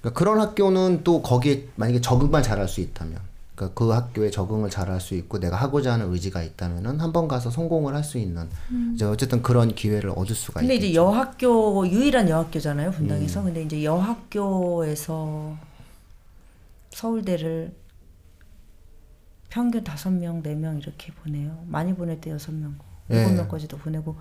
그러니까 0.00 0.18
그런 0.18 0.40
학교는 0.40 1.02
또 1.04 1.22
거기에 1.22 1.68
만약에 1.76 2.00
적응만 2.02 2.42
잘할 2.42 2.68
수 2.68 2.82
있다면, 2.82 3.18
그러니까 3.54 3.74
그 3.78 3.88
학교에 3.90 4.30
적응을 4.30 4.68
잘할 4.68 5.00
수 5.00 5.14
있고 5.14 5.38
내가 5.40 5.56
하고자 5.56 5.94
하는 5.94 6.12
의지가 6.12 6.42
있다면은 6.42 7.00
한 7.00 7.12
번 7.12 7.26
가서 7.26 7.50
성공을 7.50 7.94
할 7.94 8.04
수 8.04 8.18
있는 8.18 8.48
이제 8.94 9.06
어쨌든 9.06 9.40
그런 9.42 9.74
기회를 9.74 10.10
얻을 10.10 10.34
수가 10.34 10.60
근데 10.60 10.74
있겠죠. 10.74 10.88
이제 10.90 10.94
여학교 10.98 11.88
유일한 11.88 12.28
여학교잖아요 12.28 12.90
분당에서. 12.90 13.40
음. 13.40 13.44
근데 13.46 13.62
이제 13.62 13.82
여학교에서 13.82 15.56
서울대를 16.90 17.72
평균 19.48 19.84
다섯 19.84 20.10
명, 20.10 20.42
네 20.42 20.54
명 20.54 20.78
이렇게 20.78 21.12
보내요. 21.12 21.64
많이 21.66 21.94
보낼 21.94 22.20
때 22.20 22.30
여섯 22.30 22.52
명, 22.52 22.76
예. 23.10 23.20
일곱 23.20 23.32
명까지도 23.34 23.78
보내고. 23.78 24.16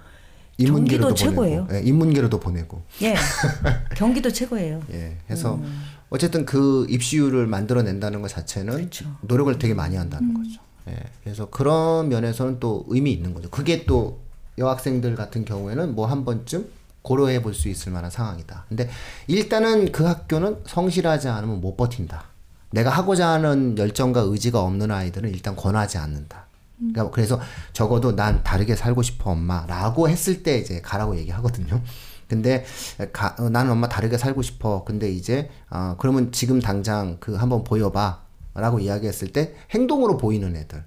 인문계로도 0.68 1.14
최고예요. 1.16 1.66
보내고, 1.66 1.76
예, 1.76 1.88
인문계로도 1.88 2.40
보내고, 2.40 2.82
예, 3.02 3.16
경기도 3.96 4.32
최고예요. 4.32 4.82
예, 4.92 5.18
해서 5.30 5.56
음. 5.56 5.84
어쨌든 6.10 6.46
그 6.46 6.86
입시율을 6.90 7.48
만들어낸다는 7.48 8.22
것 8.22 8.28
자체는 8.30 8.74
그렇죠. 8.76 9.06
노력을 9.22 9.58
되게 9.60 9.74
많이 9.74 9.96
한다는 9.96 10.34
거죠. 10.34 10.62
예, 10.90 10.98
그래서 11.24 11.50
그런 11.50 12.10
면에서는 12.10 12.60
또 12.60 12.86
의미 12.88 13.12
있는 13.12 13.34
거죠. 13.34 13.50
그게 13.50 13.86
또 13.86 14.20
여학생들 14.58 15.16
같은 15.16 15.46
경우에는 15.46 15.96
뭐 15.96 16.06
한 16.08 16.26
번쯤 16.26 16.68
고려해 17.02 17.42
볼 17.42 17.54
수 17.54 17.68
있을 17.70 17.92
만한 17.92 18.10
상황이다. 18.12 18.66
근데 18.70 18.90
일단은 19.28 19.92
그 19.92 20.06
학교는 20.06 20.60
성실하지 20.66 21.28
않으면 21.28 21.60
못 21.62 21.76
버틴다. 21.76 22.26
내가 22.72 22.90
하고자 22.90 23.28
하는 23.30 23.78
열정과 23.78 24.22
의지가 24.22 24.62
없는 24.62 24.90
아이들은 24.90 25.30
일단 25.32 25.56
권하지 25.56 25.98
않는다. 25.98 26.48
그러니까 26.92 27.12
그래서 27.12 27.40
적어도 27.72 28.16
난 28.16 28.44
다르게 28.44 28.76
살고 28.76 29.02
싶어 29.02 29.32
엄마라고 29.32 30.10
했을 30.10 30.44
때 30.44 30.58
이제 30.58 30.82
가라고 30.82 31.18
얘기하거든요. 31.18 31.82
근데 32.28 32.66
가, 33.12 33.36
어, 33.40 33.50
나는 33.50 33.72
엄마 33.72 33.88
다르게 33.88 34.18
살고 34.18 34.42
싶어. 34.42 34.84
근데 34.84 35.10
이제 35.12 35.50
어, 35.70 35.96
그러면 36.00 36.32
지금 36.32 36.60
당장 36.60 37.18
그 37.20 37.36
한번 37.36 37.64
보여봐 37.64 38.24
라고 38.56 38.80
이야기했을 38.80 39.30
때 39.30 39.54
행동으로 39.72 40.18
보이는 40.18 40.56
애들. 40.56 40.84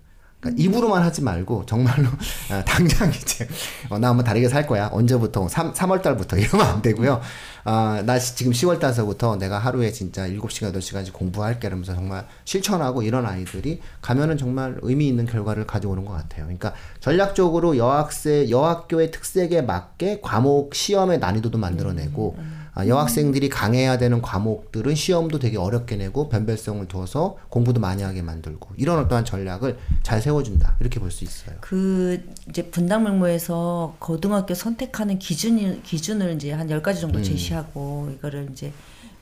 그러니까 0.46 0.62
입으로만 0.62 1.02
하지 1.02 1.22
말고 1.22 1.64
정말로 1.66 2.08
아, 2.50 2.64
당장 2.64 3.10
이제 3.10 3.46
어, 3.88 3.98
나 3.98 4.08
한번 4.08 4.24
다르게 4.24 4.48
살 4.48 4.66
거야. 4.66 4.88
언제부터? 4.92 5.48
3, 5.48 5.72
3월 5.72 6.02
달부터 6.02 6.36
이러면 6.38 6.66
안 6.66 6.82
되고요. 6.82 7.20
아, 7.64 8.02
나 8.06 8.18
시- 8.18 8.36
지금 8.36 8.52
10월 8.52 8.78
달서부터 8.78 9.36
내가 9.36 9.58
하루에 9.58 9.90
진짜 9.90 10.26
7시간, 10.28 10.72
8시간씩 10.72 11.12
공부할게 11.12 11.66
이러면서 11.66 11.94
정말 11.94 12.26
실천하고 12.44 13.02
이런 13.02 13.26
아이들이 13.26 13.80
가면은 14.00 14.36
정말 14.38 14.78
의미 14.82 15.08
있는 15.08 15.26
결과를 15.26 15.66
가져오는 15.66 16.04
것 16.04 16.12
같아요. 16.12 16.44
그러니까 16.44 16.72
전략적으로 17.00 17.76
여학생, 17.76 18.48
여학교의 18.50 19.10
특색에 19.10 19.62
맞게 19.62 20.20
과목 20.22 20.74
시험의 20.74 21.18
난이도도 21.18 21.58
만들어내고 21.58 22.36
아, 22.38 22.65
여학생들이 22.84 23.48
강해야 23.48 23.96
되는 23.96 24.20
과목들은 24.20 24.94
시험도 24.94 25.38
되게 25.38 25.56
어렵게 25.56 25.96
내고 25.96 26.28
변별성을 26.28 26.86
두어서 26.88 27.38
공부도 27.48 27.80
많이 27.80 28.02
하게 28.02 28.20
만들고 28.20 28.70
이런 28.76 28.98
어떠한 28.98 29.24
전략을 29.24 29.78
잘 30.02 30.20
세워준다 30.20 30.76
이렇게 30.80 31.00
볼 31.00 31.10
수 31.10 31.24
있어요. 31.24 31.56
그 31.62 32.22
이제 32.50 32.68
분당 32.70 33.04
명모에서 33.04 33.96
고등학교 33.98 34.52
선택하는 34.54 35.18
기준 35.18 35.82
기준을 35.82 36.34
이제 36.34 36.52
한 36.52 36.66
10가지 36.66 36.96
음. 36.96 37.00
정도 37.02 37.22
제시하고 37.22 38.10
이거를 38.14 38.48
이제 38.52 38.72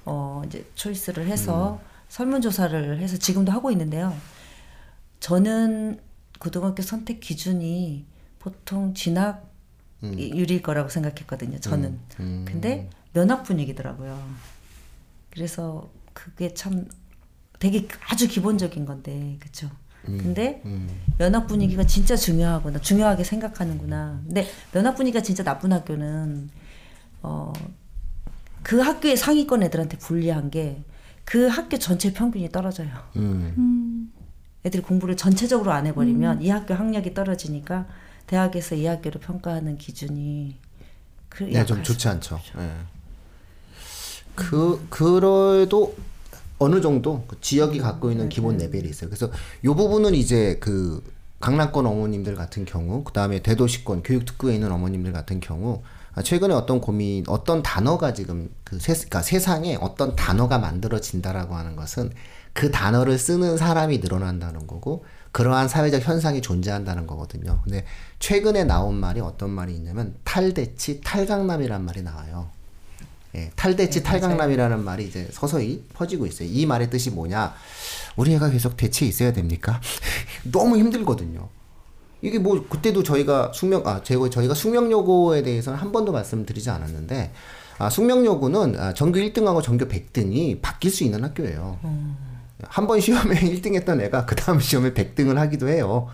어 0.05 0.43
이제 0.47 0.65
초이스를 0.75 1.27
해서 1.29 1.79
음. 1.81 1.87
설문 2.09 2.41
조사를 2.41 2.99
해서 2.99 3.17
지금도 3.17 3.53
하고 3.53 3.71
있는데요. 3.71 4.15
저는 5.21 6.01
고등학교 6.41 6.83
선택 6.83 7.21
기준이 7.21 8.05
보통 8.41 8.95
진학 8.95 9.49
율일 10.03 10.61
거라고 10.61 10.89
생각했거든요. 10.89 11.61
저는. 11.61 11.99
음. 12.21 12.45
근데 12.47 12.91
면학 13.15 13.45
분위기더라고요. 13.45 14.21
그래서 15.31 15.89
그게 16.13 16.53
참 16.53 16.87
되게 17.59 17.89
아주 18.11 18.29
기본적인 18.29 18.85
건데, 18.85 19.37
그쵸? 19.41 19.71
근데 20.05 20.63
면학 21.17 21.47
분위기가 21.47 21.85
진짜 21.87 22.15
중요하구나, 22.15 22.79
중요하게 22.81 23.25
생각하는구나. 23.25 24.21
근데 24.27 24.47
면학 24.73 24.97
분위기가 24.97 25.23
진짜 25.23 25.43
나쁜 25.43 25.73
학교는 25.73 26.51
어, 27.23 27.53
그 28.63 28.81
학교의 28.81 29.17
상위권 29.17 29.63
애들한테 29.63 29.97
불리한 29.99 30.51
게 30.51 30.83
그 31.27 31.47
학교 31.49 31.79
전체 31.79 32.13
평균이 32.13 32.51
떨어져요. 32.51 32.91
음. 33.17 34.13
애들이 34.63 34.83
공부를 34.83 35.17
전체적으로 35.17 35.73
안 35.73 35.87
해버리면 35.87 36.43
이 36.43 36.51
학교 36.51 36.75
학력이 36.75 37.15
떨어지니까 37.15 37.87
대학에서 38.27 38.75
이 38.75 38.85
학교를 38.85 39.23
평가하는 39.23 39.79
기준이 39.79 40.59
그 41.31 41.45
네, 41.45 41.65
좀 41.65 41.83
좋지 41.83 41.99
수- 42.03 42.09
않죠. 42.11 42.39
예. 42.59 42.71
그 44.35 44.85
그래도 44.91 45.95
어느 46.59 46.81
정도 46.81 47.25
그 47.27 47.41
지역이 47.41 47.79
갖고 47.79 48.11
있는 48.11 48.29
기본 48.29 48.57
레벨이 48.57 48.89
있어요. 48.89 49.11
그래서 49.11 49.31
요 49.65 49.75
부분은 49.75 50.15
이제 50.15 50.59
그 50.61 51.03
강남권 51.41 51.85
어머님들 51.87 52.37
같은 52.37 52.65
경우, 52.65 53.05
그 53.05 53.13
다음에 53.13 53.43
대도시권 53.43 54.03
교육특구에 54.03 54.55
있는 54.55 54.73
어머님들 54.73 55.13
같은 55.13 55.41
경우, 55.41 55.83
아, 56.15 56.23
최근에 56.23 56.55
어떤 56.55 56.81
고민, 56.81 57.25
어떤 57.27 57.63
단어가 57.63 58.15
지금 58.15 58.49
그 58.63 58.79
세, 58.79 58.95
그러니까 58.95 59.21
세상에 59.21 59.77
어떤 59.81 60.17
단어가 60.17 60.59
만들어진다라고 60.59 61.55
하는 61.55 61.77
것은 61.77 62.13
그 62.53 62.71
단어를 62.71 63.19
쓰는 63.19 63.57
사람이 63.57 63.99
늘어난다는 63.99 64.67
거고, 64.67 65.05
그러한 65.33 65.67
사회적 65.69 66.07
현상이 66.07 66.41
존재한다는 66.41 67.09
거거든요. 67.09 67.61
근데 67.65 67.85
최근에 68.21 68.65
나온 68.65 68.95
말이 68.95 69.21
어떤 69.21 69.51
말이 69.51 69.75
있냐면 69.75 70.15
탈대치, 70.23 71.01
탈강남이란 71.03 71.85
말이 71.85 72.03
나와요. 72.03 72.54
예, 73.37 73.51
탈대치 73.57 74.03
탈강남이라는 74.03 74.85
말이 74.85 75.05
이제 75.05 75.29
서서히 75.33 75.85
퍼지고 75.93 76.27
있어요. 76.27 76.49
이 76.51 76.67
말의 76.67 76.89
뜻이 76.91 77.11
뭐냐? 77.11 77.55
우리 78.17 78.33
애가 78.35 78.51
계속 78.51 78.77
대치에 78.77 79.09
있어야 79.09 79.33
됩니까? 79.33 79.81
너무 80.53 80.79
힘들거든요. 80.79 81.49
이게 82.23 82.39
뭐 82.39 82.65
그때도 82.69 83.03
저희가 83.03 83.53
숙명 83.53 83.87
아 83.87 84.03
제가 84.03 84.31
저희가 84.31 84.55
숙명여고에 84.55 85.43
대해서는 85.43 85.79
한 85.79 85.93
번도 85.93 86.13
말씀드리지 86.13 86.71
않았는데 86.71 87.33
아 87.79 87.91
숙명여고는 87.91 88.79
아, 88.79 88.95
전교 88.95 89.19
1등하고 89.19 89.63
전교 89.63 89.87
100등이 89.87 90.63
바뀔 90.63 90.91
수 90.91 91.05
있는 91.05 91.25
학교예요. 91.25 91.79
한번 92.63 93.01
시험에 93.01 93.35
1등 93.41 93.75
했던 93.75 94.01
애가 94.01 94.27
그 94.27 94.37
다음 94.37 94.61
시험에 94.61 94.95
100등을 94.95 95.35
하기도 95.35 95.69
해요. 95.69 96.09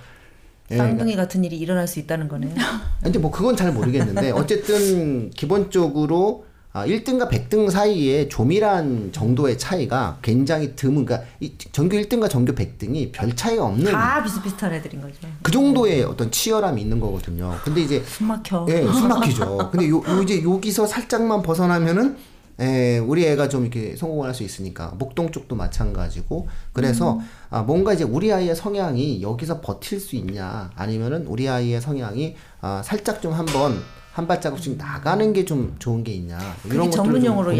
예, 0.71 0.77
쌍둥이 0.79 1.17
같은 1.17 1.45
일이 1.45 1.59
일어날 1.59 1.87
수 1.87 1.99
있다는 1.99 2.29
거네요. 2.29 2.55
근데 3.03 3.19
뭐 3.19 3.31
그건 3.31 3.57
잘 3.57 3.73
모르겠는데 3.73 4.31
어쨌든 4.33 5.31
기본적으로 5.31 6.47
아, 6.73 6.87
1등과 6.87 7.29
100등 7.29 7.69
사이에 7.69 8.29
조밀한 8.29 9.11
정도의 9.13 9.59
차이가 9.59 10.19
굉장히 10.23 10.77
드문 10.77 11.05
그러니까 11.05 11.29
이 11.41 11.53
전교 11.73 11.97
1등과 11.97 12.31
전교 12.31 12.55
100등이 12.55 13.11
별 13.11 13.35
차이가 13.35 13.65
없는 13.65 13.91
다 13.91 14.23
비슷비슷한 14.23 14.73
애들인 14.75 15.01
거죠. 15.01 15.15
그 15.43 15.51
정도의 15.51 16.05
어떤 16.05 16.31
치열함이 16.31 16.81
있는 16.81 17.01
거거든요. 17.01 17.59
근데 17.65 17.81
이제 17.81 18.01
숨 18.07 18.29
막혀. 18.29 18.67
예, 18.69 18.83
숨 18.85 19.09
막히죠. 19.09 19.71
근데 19.73 19.89
요, 19.89 19.97
요 19.97 20.23
이제 20.23 20.43
여기서 20.45 20.87
살짝만 20.87 21.43
벗어나면은 21.43 22.17
예, 22.61 22.99
우리 22.99 23.25
애가 23.27 23.49
좀 23.49 23.63
이렇게 23.63 23.97
성공을 23.97 24.29
할 24.29 24.35
수 24.35 24.43
있으니까 24.45 24.93
목동 24.99 25.33
쪽도 25.33 25.57
마찬가지고 25.57 26.47
그래서 26.73 27.19
아, 27.49 27.63
뭔가 27.63 27.95
이제 27.95 28.05
우리 28.05 28.33
아이의 28.33 28.55
성향이 28.55 29.23
여기서 29.23 29.61
버틸 29.61 29.99
수 29.99 30.15
있냐 30.17 30.71
아니면은 30.77 31.27
우리 31.27 31.49
아이의 31.49 31.81
성향이 31.81 32.37
아, 32.61 32.83
살짝 32.85 33.23
좀 33.23 33.33
한번 33.33 33.81
한 34.13 34.27
발자국씩 34.27 34.77
나가는 34.77 35.33
게 35.33 35.45
좀 35.45 35.75
좋은 35.79 36.03
게 36.05 36.13
있냐 36.13 36.39
그게 36.63 36.75
이런 36.75 36.91
전문용어로. 36.91 37.57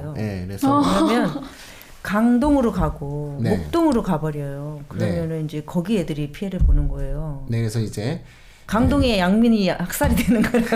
돼요. 0.00 0.14
예, 0.18 0.44
그래서 0.46 0.82
그러면 0.82 1.42
강동으로 2.02 2.72
가고 2.72 3.38
네. 3.42 3.56
목동으로 3.56 4.02
가버려요. 4.02 4.80
그러면은 4.88 5.44
이제 5.44 5.62
거기 5.64 5.98
애들이 5.98 6.32
피해를 6.32 6.58
보는 6.60 6.88
거예요. 6.88 7.46
네, 7.48 7.58
그래서 7.58 7.78
이제 7.80 8.22
강동의 8.66 9.18
양민이 9.18 9.68
학살이 9.68 10.14
되는 10.16 10.40
거예요. 10.42 10.66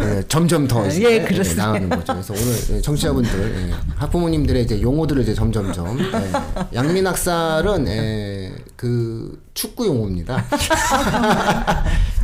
예, 0.00 0.22
점점 0.28 0.66
더 0.68 0.86
이제 0.86 1.02
예, 1.02 1.14
예, 1.16 1.20
그렇습니다. 1.24 1.66
나가는 1.66 1.88
거죠. 1.88 2.12
그래서 2.12 2.34
오늘 2.34 2.76
예, 2.76 2.80
청취자분들 2.80 3.68
예, 3.68 3.74
학부모님들의 3.96 4.62
이제 4.64 4.80
용어들을 4.82 5.22
이제 5.22 5.34
점점점 5.34 5.98
예, 6.00 6.74
양민학살은 6.76 7.88
예, 7.88 8.53
그 8.76 9.42
축구 9.54 9.86
용어입니다. 9.86 10.44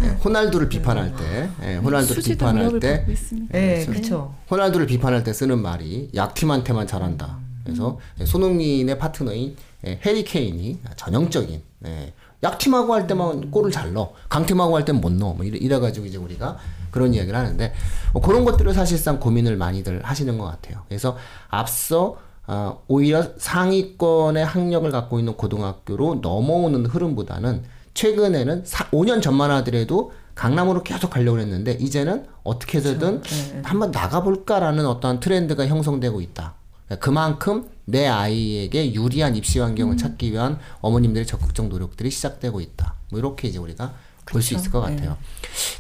네, 0.02 0.08
호날두를 0.24 0.68
비판할 0.68 1.14
때, 1.14 1.48
네, 1.60 1.76
호날두를 1.76 2.22
수지도 2.22 2.46
비판할 2.46 2.80
때. 2.80 3.04
네, 3.50 3.80
수- 3.80 3.90
그렇죠. 3.90 4.34
호날두를 4.50 4.86
비판할 4.86 5.22
때 5.22 5.32
쓰는 5.32 5.60
말이 5.60 6.10
약팀한테만 6.14 6.86
잘한다. 6.86 7.38
그래서 7.64 7.98
예, 8.20 8.24
손흥민의 8.24 8.98
파트너인 8.98 9.56
예, 9.86 10.00
해리 10.04 10.24
케인이 10.24 10.80
전형적인 10.96 11.62
예, 11.86 12.12
약팀하고 12.42 12.94
할 12.94 13.06
때만 13.06 13.50
골을 13.50 13.70
잘 13.70 13.92
넣어, 13.92 14.12
강팀하고 14.28 14.74
할 14.76 14.84
때는 14.84 15.00
못 15.00 15.12
넣어. 15.12 15.34
뭐 15.34 15.44
이래, 15.44 15.58
이래가지고 15.58 16.06
이제 16.06 16.16
우리가 16.16 16.56
그런 16.90 17.12
이야기를 17.14 17.38
하는데 17.38 17.72
뭐 18.12 18.22
그런 18.22 18.44
것들을 18.44 18.72
사실상 18.74 19.20
고민을 19.20 19.56
많이들 19.56 20.00
하시는 20.02 20.36
것 20.38 20.46
같아요. 20.46 20.82
그래서 20.88 21.16
앞서 21.48 22.16
어, 22.46 22.82
오히려 22.88 23.24
상위권의 23.36 24.44
학력을 24.44 24.90
갖고 24.90 25.18
있는 25.18 25.34
고등학교로 25.34 26.16
넘어오는 26.16 26.86
흐름보다는 26.86 27.62
최근에는 27.94 28.64
사, 28.64 28.88
5년 28.90 29.22
전만 29.22 29.50
하더라도 29.50 30.12
강남으로 30.34 30.82
계속 30.82 31.10
가려고 31.10 31.38
했는데 31.38 31.72
이제는 31.72 32.26
어떻게 32.44 32.78
해서든 32.78 33.22
한번 33.62 33.90
나가볼까라는 33.90 34.86
어떤 34.86 35.20
트렌드가 35.20 35.66
형성되고 35.66 36.20
있다. 36.20 36.54
그만큼 36.98 37.68
내 37.84 38.06
아이에게 38.06 38.94
유리한 38.94 39.36
입시 39.36 39.58
환경을 39.58 39.96
찾기 39.96 40.32
위한 40.32 40.58
어머님들의 40.80 41.26
적극적 41.26 41.68
노력들이 41.68 42.10
시작되고 42.10 42.60
있다. 42.60 42.94
뭐 43.10 43.18
이렇게 43.20 43.48
이제 43.48 43.58
우리가 43.58 43.92
볼수 44.26 44.54
있을 44.54 44.70
것 44.70 44.80
같아요. 44.80 45.16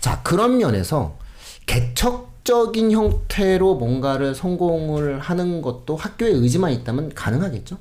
자 0.00 0.22
그런 0.22 0.58
면에서 0.58 1.16
개척 1.66 2.29
적인 2.44 2.90
형태로 2.90 3.76
뭔가를 3.76 4.34
성공을 4.34 5.20
하는 5.20 5.62
것도 5.62 5.96
학교의 5.96 6.32
의지만 6.34 6.72
있다면 6.72 7.14
가능하겠죠. 7.14 7.78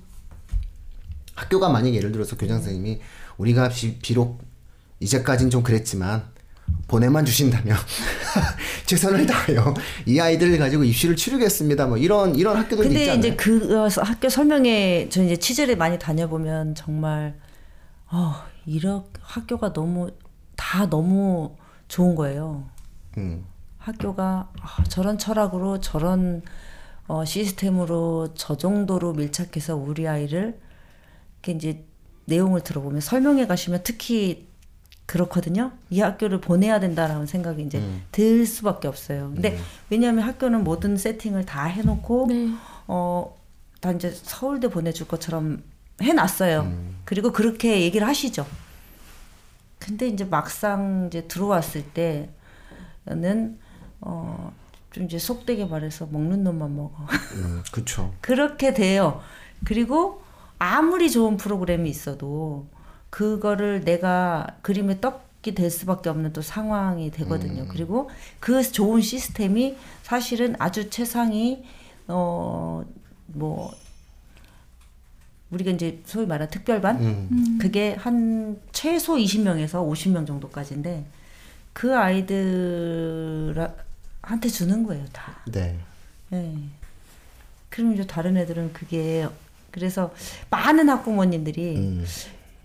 학교가 1.35 1.69
만약 1.69 1.93
예를 1.93 2.11
들어서 2.11 2.35
교장 2.35 2.57
선생님이 2.57 2.99
우리가 3.37 3.69
비, 3.69 3.97
비록 3.99 4.39
이제까진 4.99 5.49
좀 5.49 5.63
그랬지만 5.63 6.23
보내만 6.87 7.25
주신다면 7.25 7.77
최선을 8.85 9.25
다하여 9.25 9.73
이 10.05 10.19
아이들을 10.19 10.57
가지고 10.57 10.83
입시를 10.83 11.15
치르겠습니다. 11.15 11.87
뭐 11.87 11.97
이런 11.97 12.35
이런 12.35 12.57
학교들도 12.57 12.83
근데 12.83 13.01
있잖아요. 13.01 13.19
이제 13.19 13.35
그 13.35 13.79
어, 13.79 13.87
학교 14.03 14.29
설명회 14.29 15.07
저 15.09 15.23
이제 15.23 15.37
취재를 15.37 15.77
많이 15.77 15.97
다녀보면 15.97 16.75
정말 16.75 17.39
어 18.11 18.35
이런 18.65 19.03
학교가 19.21 19.73
너무 19.73 20.11
다 20.55 20.89
너무 20.89 21.55
좋은 21.87 22.15
거예요. 22.15 22.65
음. 23.17 23.45
학교가 23.89 24.49
아, 24.61 24.83
저런 24.85 25.17
철학으로 25.17 25.79
저런 25.79 26.41
어, 27.07 27.25
시스템으로 27.25 28.33
저 28.35 28.55
정도로 28.55 29.13
밀착해서 29.13 29.75
우리 29.75 30.07
아이를 30.07 30.59
이렇게 31.41 31.51
이제 31.53 31.85
내용을 32.25 32.61
들어보면 32.61 33.01
설명회 33.01 33.47
가시면 33.47 33.81
특히 33.83 34.47
그렇거든요. 35.07 35.71
이 35.89 36.01
학교를 36.01 36.39
보내야 36.39 36.79
된다라는 36.79 37.25
생각이 37.25 37.63
이제 37.63 37.81
들 38.11 38.45
수밖에 38.45 38.87
없어요. 38.87 39.31
근데 39.33 39.57
왜냐하면 39.89 40.23
학교는 40.23 40.63
모든 40.63 40.97
세팅을 40.97 41.45
다 41.45 41.65
해놓고 41.65 42.27
네. 42.29 42.53
어, 42.85 43.35
다 43.81 43.91
이제 43.91 44.11
서울대 44.11 44.67
보내줄 44.67 45.07
것처럼 45.07 45.63
해놨어요. 45.99 46.71
그리고 47.05 47.31
그렇게 47.31 47.81
얘기를 47.81 48.07
하시죠. 48.07 48.45
근데 49.79 50.07
이제 50.07 50.25
막상 50.25 51.05
이제 51.07 51.27
들어왔을 51.27 51.85
때는 53.05 53.57
어, 54.01 54.53
좀 54.91 55.05
이제 55.05 55.17
속되게 55.19 55.65
말해서 55.65 56.07
먹는 56.11 56.43
놈만 56.43 56.75
먹어. 56.75 57.05
음, 57.35 57.63
그렇죠. 57.71 58.13
그렇게 58.21 58.73
돼요. 58.73 59.21
그리고 59.65 60.21
아무리 60.57 61.09
좋은 61.09 61.37
프로그램이 61.37 61.89
있어도 61.89 62.67
그거를 63.09 63.83
내가 63.83 64.47
그림의 64.61 65.01
떡이 65.01 65.55
될 65.55 65.69
수밖에 65.69 66.09
없는 66.09 66.33
또 66.33 66.41
상황이 66.41 67.11
되거든요. 67.11 67.65
그리고 67.69 68.09
그 68.39 68.61
좋은 68.61 69.01
시스템이 69.01 69.77
사실은 70.03 70.55
아주 70.59 70.89
최상위 70.89 71.63
어뭐 72.07 73.73
우리가 75.51 75.71
이제 75.71 76.01
소위 76.05 76.25
말하는 76.27 76.51
특별반 76.51 76.97
음. 77.01 77.57
그게 77.59 77.95
한 77.95 78.59
최소 78.71 79.15
20명에서 79.15 79.87
50명 79.87 80.27
정도까지인데 80.27 81.05
그 81.73 81.97
아이들 81.97 83.53
한테 84.29 84.47
주는 84.49 84.83
거예요 84.83 85.05
다. 85.11 85.37
네. 85.51 85.77
예. 86.33 86.53
그럼 87.69 87.93
이제 87.93 88.05
다른 88.05 88.37
애들은 88.37 88.73
그게 88.73 89.27
그래서 89.71 90.13
많은 90.49 90.89
학부모님들이 90.89 91.77
음. 91.77 92.05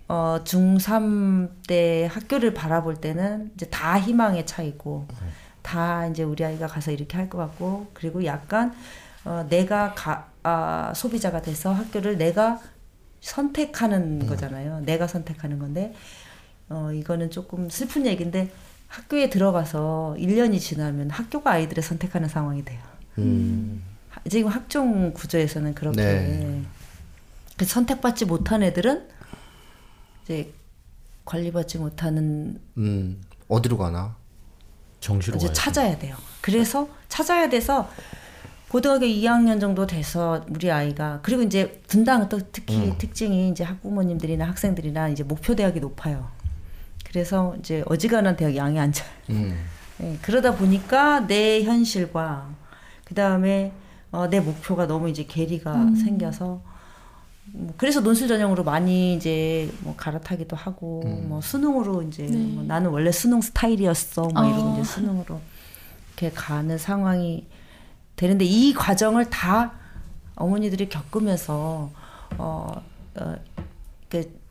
어 0.07 0.39
중3 0.43 1.49
때 1.67 2.07
학교를 2.11 2.53
바라볼 2.53 2.95
때는 3.01 3.51
이제 3.55 3.67
다 3.69 3.99
희망의 3.99 4.45
차이고 4.45 5.07
다 5.63 6.05
이제 6.07 6.21
우리 6.23 6.43
아이가 6.45 6.67
가서 6.67 6.91
이렇게 6.91 7.17
할 7.17 7.29
것 7.29 7.37
같고 7.39 7.87
그리고 7.93 8.23
약간 8.25 8.75
어 9.23 9.45
내가 9.49 9.95
가, 9.95 10.29
아, 10.43 10.93
소비자가 10.95 11.41
돼서 11.41 11.73
학교를 11.73 12.17
내가 12.19 12.59
선택하는 13.21 14.27
거잖아요. 14.27 14.81
내가 14.81 15.07
선택하는 15.07 15.57
건데 15.57 15.95
어 16.69 16.91
이거는 16.93 17.31
조금 17.31 17.69
슬픈 17.69 18.05
얘기인데 18.05 18.51
학교에 18.95 19.29
들어가서 19.29 20.15
1년이 20.17 20.59
지나면 20.59 21.09
학교가 21.09 21.51
아이들을 21.51 21.83
선택하는 21.83 22.29
상황이 22.29 22.63
돼요. 22.63 22.79
음. 23.17 23.83
하- 24.09 24.21
지금 24.29 24.49
학종 24.49 25.11
구조에서는 25.13 25.75
그렇게 25.75 26.01
네. 26.01 26.61
그 27.57 27.65
선택받지 27.65 28.23
못한 28.25 28.63
애들은 28.63 29.07
이제 30.23 30.53
관리받지 31.25 31.77
못하는 31.79 32.59
음. 32.77 33.21
어디로 33.49 33.77
가나? 33.77 34.15
정시로 35.01 35.35
이제. 35.37 35.51
찾아야 35.51 35.97
돼요. 35.99 36.15
그래서 36.39 36.87
찾아야 37.09 37.49
돼서 37.49 37.89
고등학교 38.69 39.05
2학년 39.05 39.59
정도 39.59 39.85
돼서 39.85 40.45
우리 40.49 40.71
아이가 40.71 41.19
그리고 41.21 41.41
이제 41.43 41.81
분당 41.87 42.27
또 42.29 42.39
특히 42.51 42.97
특징이 42.97 43.49
이제 43.49 43.63
학부모님들이나 43.63 44.47
학생들이나 44.47 45.09
이제 45.09 45.23
목표 45.23 45.53
대학이 45.55 45.79
높아요. 45.81 46.29
그래서 47.15 47.55
이제 47.59 47.81
어지간한 47.85 48.35
대학 48.35 48.57
양이 48.57 48.77
앉아요. 48.77 49.07
음. 49.29 49.57
예, 50.01 50.17
그러다 50.21 50.53
보니까 50.53 51.25
내 51.25 51.63
현실과 51.63 52.49
그 53.05 53.15
다음에 53.15 53.71
어, 54.11 54.27
내 54.27 54.41
목표가 54.41 54.85
너무 54.85 55.09
이제 55.09 55.23
괴리가 55.23 55.95
생겨서 55.95 56.61
뭐 57.53 57.73
그래서 57.77 58.01
논술 58.01 58.27
전형으로 58.27 58.65
많이 58.65 59.15
이제 59.15 59.71
뭐 59.79 59.95
갈아타기도 59.95 60.57
하고 60.57 61.03
뭐 61.05 61.39
수능으로 61.39 62.01
이제 62.01 62.27
뭐 62.27 62.65
나는 62.65 62.89
원래 62.89 63.13
수능 63.13 63.39
스타일이었어 63.39 64.23
뭐 64.23 64.33
어. 64.35 64.73
이제 64.73 64.83
수능으로 64.83 65.39
이렇게 66.09 66.35
가는 66.35 66.77
상황이 66.77 67.47
되는데 68.17 68.43
이 68.43 68.73
과정을 68.73 69.29
다 69.29 69.71
어머니들이 70.35 70.89
겪으면서 70.89 71.89
어, 72.37 72.83
어, 73.15 73.35
그 74.09 74.44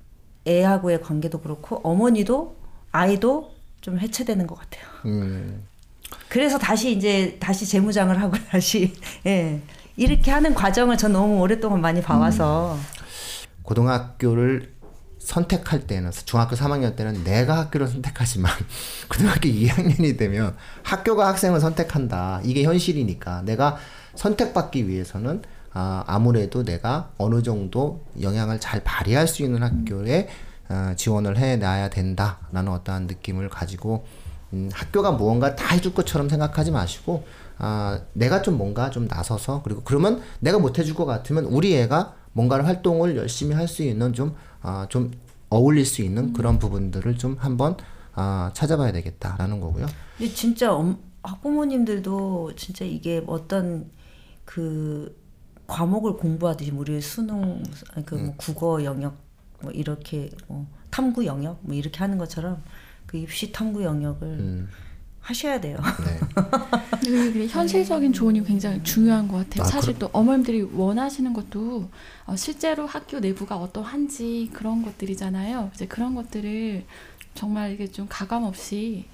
애하고의 0.47 1.03
관계도 1.03 1.41
그렇고 1.41 1.81
어머니도 1.83 2.57
아이도 2.93 3.53
좀 3.81 3.99
해체되는 3.99 4.47
것 4.47 4.59
같아요. 4.59 4.85
음. 5.07 5.65
그래서 6.29 6.59
다시 6.59 6.93
이제 6.93 7.37
다시 7.41 7.67
재무장을 7.67 8.21
하고 8.21 8.37
다시 8.51 8.93
예 9.27 9.61
이렇게 9.97 10.31
하는 10.31 10.55
과정을 10.55 10.97
전 10.97 11.13
너무 11.13 11.41
오랫동안 11.41 11.81
많이 11.81 12.01
봐와서 12.01 12.79
고등학교를 13.63 14.75
선택할 15.19 15.87
때는 15.87 16.11
중학교 16.11 16.55
3학년 16.55 16.97
때는 16.97 17.25
내가 17.25 17.57
학교를 17.59 17.89
선택하지만 17.89 18.53
고등학교 19.09 19.49
2학년이 19.49 20.19
되면 20.19 20.55
학교가 20.83 21.29
학생을 21.29 21.61
선택한다. 21.61 22.41
이게 22.45 22.63
현실이니까 22.65 23.43
내가 23.43 23.79
선택받기 24.15 24.87
위해서는 24.87 25.43
아, 25.75 26.05
아무래도 26.07 26.65
내가 26.65 27.11
어느 27.19 27.43
정도 27.43 28.01
영향을 28.21 28.61
잘 28.61 28.83
발휘할 28.83 29.27
수 29.29 29.43
있는 29.43 29.63
학교에 29.63 30.29
어, 30.71 30.95
지원을 30.97 31.37
해 31.37 31.57
놔야 31.57 31.91
된다라는 31.91 32.73
어떠한 32.73 33.07
느낌을 33.09 33.49
가지고 33.51 34.07
음, 34.53 34.71
학교가 34.73 35.13
무언가 35.13 35.55
다 35.57 35.75
해줄 35.75 35.93
것처럼 35.93 36.29
생각하지 36.29 36.71
마시고 36.71 37.25
아, 37.59 38.01
내가 38.15 38.41
좀 38.41 38.57
뭔가 38.57 38.91
좀 38.91 39.07
나서서 39.09 39.63
그리고 39.63 39.83
그러면 39.85 40.23
내가 40.41 40.59
못 40.59 40.79
해줄 40.79 40.95
것 40.95 41.05
같으면 41.07 41.45
우리 41.47 41.77
애가 41.77 42.15
뭔가를 42.33 42.67
활동을 42.67 43.17
열심히 43.17 43.55
할 43.55 43.69
수 43.69 43.83
있는 43.83 44.13
좀, 44.13 44.35
아, 44.63 44.87
좀 44.89 45.11
어울릴 45.51 45.85
수 45.85 46.03
있는 46.03 46.33
그런 46.33 46.59
부분들을 46.59 47.17
좀 47.19 47.37
한번 47.39 47.77
아, 48.15 48.51
찾아봐야 48.55 48.93
되겠다라는 48.93 49.61
거고요. 49.61 49.87
근데 50.17 50.33
진짜 50.33 50.73
엄- 50.73 50.99
학부모님들도 51.23 52.53
진짜 52.57 52.85
이게 52.85 53.23
어떤 53.27 53.91
그 54.45 55.17
과목을 55.66 56.16
공부하듯이 56.16 56.70
우리 56.70 57.00
수능 57.00 57.62
그뭐 58.05 58.35
국어 58.37 58.85
영역 58.85 59.16
뭐 59.61 59.72
이렇게 59.72 60.31
뭐 60.46 60.66
탐구 60.90 61.24
영역 61.27 61.59
뭐 61.62 61.74
이렇게 61.74 61.98
하는 61.98 62.18
것처럼 62.18 62.62
그 63.07 63.16
입시 63.16 63.53
탐구 63.53 63.83
영역을 63.83 64.29
음. 64.29 64.68
하셔야 65.24 65.59
돼요. 65.59 65.79
네. 67.03 67.46
현실적인 67.48 68.12
조언이 68.12 68.44
굉장히 68.44 68.83
중요한 68.83 69.27
것 69.27 69.38
같아요. 69.38 69.62
아, 69.62 69.66
사실 69.66 69.98
또 69.98 70.11
어머님들이 70.12 70.62
원하시는 70.62 71.33
것도 71.33 71.88
어, 72.27 72.37
실제로 72.37 72.87
학교 72.87 73.20
내부가 73.20 73.57
어떠한지 73.57 74.50
그런 74.53 74.83
것들이잖아요. 74.83 75.70
이제 75.74 75.87
그런 75.87 76.14
것들을 76.14 76.85
정말 77.35 77.72
이게 77.72 77.87
좀 77.87 78.07
가감 78.09 78.44
없이 78.44 79.07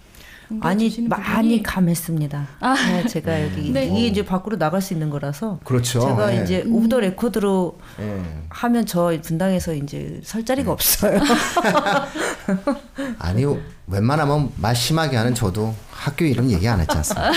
아니 0.60 1.06
많이 1.08 1.62
감했습니다. 1.62 2.48
아. 2.60 2.74
네, 2.74 3.06
제가 3.06 3.42
여기 3.44 3.70
네. 3.70 3.86
이게 3.86 4.06
이제 4.06 4.24
밖으로 4.24 4.58
나갈 4.58 4.82
수 4.82 4.92
있는 4.92 5.10
거라서 5.10 5.60
그렇죠. 5.64 6.00
제가 6.00 6.36
예. 6.36 6.42
이제 6.42 6.64
off 6.68 6.88
the 6.88 6.98
record로 7.00 7.78
예. 8.00 8.20
하면 8.48 8.86
저 8.86 9.16
분당에서 9.22 9.74
이제 9.74 10.20
설 10.24 10.40
네. 10.42 10.44
자리가 10.44 10.72
없어요. 10.72 11.20
아니 13.18 13.44
웬만하면 13.86 14.50
말 14.56 14.74
심하게 14.74 15.16
하는 15.16 15.34
저도 15.34 15.74
학교 15.90 16.24
이름 16.24 16.50
얘기 16.50 16.66
안 16.66 16.80
했지 16.80 16.96
않습니까? 16.96 17.32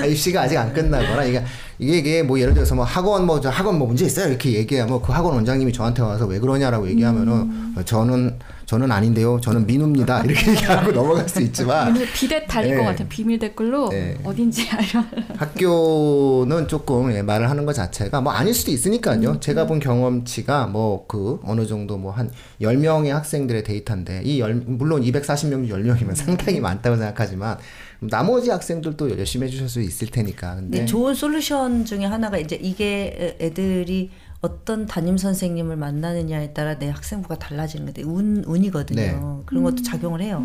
입시가 0.06 0.42
아직 0.42 0.56
안 0.56 0.72
끝나거나 0.72 1.24
이게 1.24 1.44
이게, 1.78 2.22
뭐 2.22 2.40
예를 2.40 2.54
들어서 2.54 2.74
뭐 2.74 2.84
학원 2.84 3.26
뭐 3.26 3.40
저 3.40 3.50
학원 3.50 3.78
뭐 3.78 3.86
문제 3.86 4.06
있어요 4.06 4.28
이렇게 4.28 4.52
얘기하면 4.52 5.02
그 5.02 5.12
학원 5.12 5.34
원장님이 5.34 5.72
저한테 5.72 6.02
와서 6.02 6.26
왜 6.26 6.38
그러냐라고 6.38 6.88
얘기하면은 6.88 7.74
어, 7.76 7.82
저는 7.84 8.38
저는 8.66 8.90
아닌데요 8.90 9.40
저는 9.40 9.64
민우입니다 9.66 10.22
이렇게 10.26 10.50
얘기하고 10.50 10.90
넘어갈 10.92 11.28
수 11.28 11.40
있지만 11.40 11.94
비대 12.14 12.44
달릴 12.46 12.72
네. 12.72 12.76
것 12.78 12.84
같아요. 12.84 13.08
비밀 13.08 13.38
댓글로 13.38 13.88
네. 13.90 14.16
어딘지 14.24 14.68
알려. 14.70 15.04
학교는 15.38 16.68
조금 16.68 17.12
예, 17.12 17.22
말을 17.22 17.48
하는 17.48 17.64
것 17.64 17.72
자체가 17.72 18.20
뭐 18.20 18.32
아닐 18.32 18.52
수도 18.52 18.70
있으니까요. 18.72 19.38
제가 19.40 19.66
본 19.66 19.78
경험치가 19.80 20.66
뭐 20.66 21.06
그 21.06 21.38
어느 21.44 21.66
정도 21.66 21.96
뭐 21.96 22.10
한 22.16 22.30
10명의 22.60 23.08
학생들의 23.08 23.62
데이터인데 23.62 24.22
이 24.24 24.40
열, 24.40 24.54
물론 24.54 25.02
240명 25.02 25.68
중 25.68 25.68
10명이면 25.68 26.14
상당히 26.16 26.58
많다고 26.60 26.96
생각하지만 26.96 27.58
나머지 28.00 28.50
학생들도 28.50 29.16
열심히 29.18 29.46
해 29.46 29.50
주실 29.50 29.68
수 29.68 29.80
있을 29.80 30.08
테니까. 30.08 30.56
근데 30.56 30.78
근데 30.78 30.86
좋은 30.86 31.14
솔루션 31.14 31.84
중에 31.84 32.04
하나가 32.04 32.38
이제 32.38 32.58
이게 32.60 33.36
애들이 33.40 34.10
어떤 34.40 34.86
담임 34.86 35.16
선생님을 35.16 35.76
만나느냐에 35.76 36.52
따라 36.52 36.78
내 36.78 36.90
학생부가 36.90 37.38
달라지는 37.38 37.86
건데 37.86 38.02
운 38.02 38.44
운이거든요. 38.46 39.00
네. 39.00 39.18
그런 39.46 39.62
것도 39.64 39.82
작용을 39.82 40.20
해요. 40.20 40.44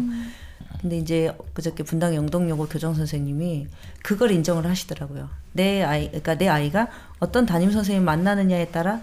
근데 0.80 0.98
이제 0.98 1.36
그저께 1.54 1.84
분당 1.84 2.16
영동여고 2.16 2.68
교정 2.68 2.94
선생님이 2.96 3.68
그걸 4.02 4.32
인정을 4.32 4.66
하시더라고요. 4.66 5.30
내 5.54 5.84
아이 5.84 6.08
그러니까 6.08 6.36
내 6.36 6.48
아이가 6.48 6.88
어떤 7.20 7.46
담임 7.46 7.72
선생님 7.72 8.04
만나느냐에 8.06 8.70
따라 8.70 9.02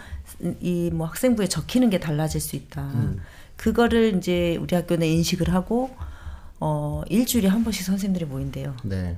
이 0.60 0.90
뭐 0.92 1.06
학생부에 1.06 1.46
적히는 1.46 1.90
게 1.90 2.00
달라질 2.00 2.40
수 2.40 2.56
있다. 2.56 2.90
그거를 3.56 4.16
이제 4.16 4.56
우리 4.60 4.74
학교는 4.74 5.06
인식을 5.06 5.52
하고 5.52 5.90
어 6.60 7.02
일주일에 7.08 7.48
한 7.48 7.62
번씩 7.62 7.84
선생님들이 7.84 8.24
모인대요. 8.24 8.76
네. 8.82 9.16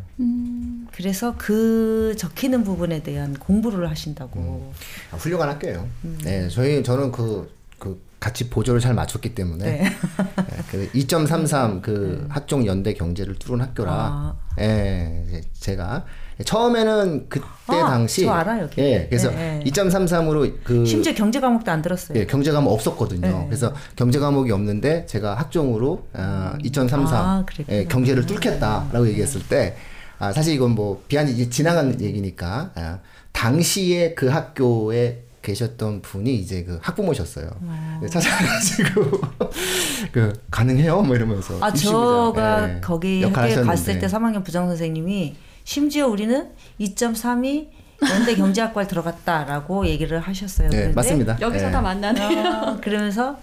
그래서 0.93 1.35
그 1.39 2.15
적히는 2.19 2.65
부분에 2.65 3.03
대한 3.03 3.35
공부를 3.35 3.89
하신다고. 3.89 4.73
아, 5.11 5.17
훌륭한 5.17 5.49
학교예요. 5.49 5.89
네, 6.23 6.49
저희 6.49 6.83
저는 6.83 7.13
그, 7.13 7.51
그 7.79 8.03
같이 8.21 8.51
보조를 8.51 8.81
잘 8.81 8.93
맞췄기 8.93 9.35
때문에 9.35 9.65
네. 9.65 9.83
네, 9.83 10.89
그2.33 10.93 11.81
그 11.81 12.27
학종 12.31 12.67
연대 12.67 12.93
경제를 12.93 13.37
뚫은 13.37 13.63
학교라. 13.63 13.93
아. 13.93 14.37
예, 14.59 15.41
제가 15.55 16.05
처음에는 16.45 17.27
그때 17.29 17.45
아, 17.67 17.87
당시 17.91 18.25
저 18.25 18.33
알아요, 18.33 18.69
걔. 18.71 18.83
예, 18.83 19.07
그래서 19.09 19.31
네, 19.31 19.61
네. 19.63 19.71
2.33으로 19.71 20.53
그 20.65 20.85
심지어 20.85 21.13
경제 21.15 21.41
과목도 21.41 21.71
안 21.71 21.83
들었어요. 21.83 22.19
예, 22.19 22.27
경제 22.27 22.51
과목 22.53 22.73
없었거든요. 22.73 23.21
네. 23.27 23.45
그래서 23.47 23.75
경제 23.97 24.19
과목이 24.19 24.51
없는데 24.53 25.07
제가 25.07 25.35
학종으로 25.35 26.07
아, 26.13 26.57
2.33 26.63 27.07
아, 27.13 27.45
그랬구나. 27.47 27.79
예, 27.79 27.85
경제를 27.85 28.27
뚫겠다라고 28.27 29.09
얘기했을 29.09 29.47
때 29.47 29.77
아, 30.19 30.33
사실 30.33 30.55
이건 30.55 30.73
뭐 30.73 31.03
비한이 31.09 31.49
지나간 31.51 32.01
얘기니까 32.01 32.71
아, 32.75 32.99
당시에 33.33 34.15
그 34.15 34.29
학교에 34.29 35.23
계셨던 35.43 36.03
분이 36.03 36.35
이제 36.37 36.65
그 36.65 36.79
학부모셨어요. 36.83 37.49
아. 37.67 38.01
찾아가지고 38.11 39.21
그 40.13 40.33
가능해요? 40.51 41.01
뭐 41.03 41.17
이러면서 41.17 41.55
아, 41.61 41.73
저가 41.73 42.77
예, 42.77 42.81
거기 42.81 43.23
학교에. 43.25 43.63
갔을 43.63 43.99
때 43.99 44.07
3학년 44.07 44.45
부장 44.45 44.67
선생님이 44.67 45.37
심지어 45.71 46.09
우리는 46.09 46.49
2.3이 46.81 47.69
연대 48.03 48.35
경제학과를 48.35 48.89
들어갔다라고 48.89 49.87
얘기를 49.87 50.19
하셨어요. 50.19 50.69
네, 50.69 50.89
맞습니다. 50.89 51.39
여기서 51.41 51.69
예. 51.69 51.71
다 51.71 51.81
만나네요. 51.81 52.45
아, 52.45 52.77
그러면서 52.83 53.39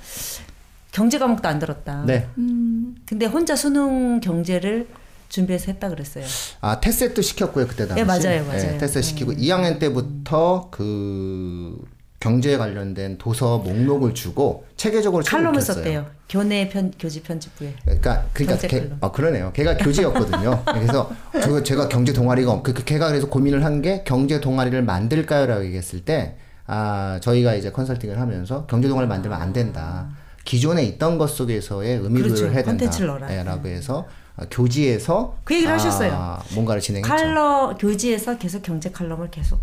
경제 0.92 1.20
과목도 1.20 1.48
안 1.48 1.58
들었다. 1.58 2.04
네. 2.06 2.28
음, 2.38 2.98
근데 3.06 3.28
혼자 3.28 3.56
수능 3.56 4.20
경제를 4.20 4.90
준비해서 5.30 5.72
했다 5.72 5.88
그랬어요. 5.88 6.26
아 6.60 6.82
테스트도 6.82 7.22
시켰고요 7.22 7.66
그때 7.66 7.88
당시. 7.88 8.02
예, 8.02 8.04
맞아요, 8.04 8.46
맞아요. 8.46 8.74
예, 8.74 8.78
테스트 8.78 9.02
시키고 9.04 9.32
음. 9.32 9.38
2학년 9.38 9.80
때부터 9.80 10.68
그 10.70 11.82
경제에 12.20 12.58
관련된 12.58 13.18
도서 13.20 13.60
목록을 13.60 14.14
주고 14.14 14.66
체계적으로 14.76 15.24
칼럼을. 15.24 15.62
썼대요. 15.62 16.06
교내 16.28 16.68
편 16.68 16.92
교지 17.00 17.22
편집부에. 17.22 17.74
그러니까 17.86 18.26
그러니까 18.34 18.68
칼럼. 18.68 18.98
어 19.02 19.12
그러네요. 19.12 19.52
걔가 19.54 19.78
교지였거든요. 19.78 20.64
그래서 20.74 21.12
저 21.42 21.62
제가 21.64 21.88
경제 21.88 22.12
동아리가 22.14 22.52
없- 22.52 22.64
그그 22.64 22.84
걔가 22.86 23.08
그래서 23.10 23.28
고민을 23.30 23.64
한 23.64 23.82
게 23.82 24.04
경제 24.04 24.42
동아리를 24.42 24.82
만들까요라고 24.84 25.66
얘기했을 25.66 26.02
때 26.02 26.36
아 26.70 27.18
저희가 27.22 27.54
이제 27.56 27.72
컨설팅을 27.72 28.20
하면서 28.20 28.66
경제 28.66 28.88
동아리를 28.90 29.08
만들면 29.08 29.40
안 29.42 29.54
된다. 29.54 30.10
기존에 30.44 30.84
있던 30.84 31.18
것 31.18 31.28
속에서의 31.30 32.00
의미를 32.00 32.30
그렇죠. 32.30 32.46
해야 32.48 32.56
된다. 32.56 32.72
콘텐츠를 32.72 33.08
넣어라. 33.08 33.38
예, 33.38 33.44
라고 33.44 33.68
해서 33.70 34.06
어, 34.36 34.44
교지에서 34.52 35.38
그 35.46 35.54
얘기를 35.54 35.72
아, 35.72 35.76
하셨어요. 35.76 36.40
뭔가를 36.56 36.82
진행했죠. 36.82 37.08
칼럼 37.16 37.78
교지에서 37.78 38.38
계속 38.38 38.64
경제 38.64 38.90
칼럼을 38.92 39.30
계속 39.32 39.60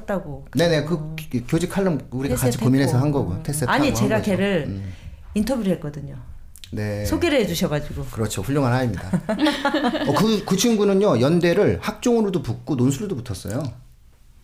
썼다고. 0.00 0.46
네네 0.54 0.84
그 0.84 1.14
기- 1.16 1.44
교직 1.46 1.70
칼럼 1.70 2.00
우리가 2.10 2.34
같이 2.34 2.46
테스트 2.52 2.64
고민해서. 2.64 2.98
한 2.98 3.10
거고 3.10 3.42
테스트 3.42 3.64
아니 3.66 3.88
하고 3.88 3.98
제가. 3.98 4.20
걔를 4.22 4.64
음. 4.68 4.92
인터뷰를 5.34 5.72
했거든요. 5.74 6.16
네 6.72 7.04
소개를 7.06 7.40
해주셔가지고. 7.40 8.04
그렇죠 8.06 8.42
훌륭한 8.42 8.72
아이입니다. 8.72 9.08
어, 10.08 10.14
그, 10.14 10.44
그 10.44 10.56
친구는요 10.56 11.20
연대를 11.20 11.78
학종으로도 11.80 12.42
붙고 12.42 12.74
논술로도 12.76 13.16
붙었어요. 13.22 13.62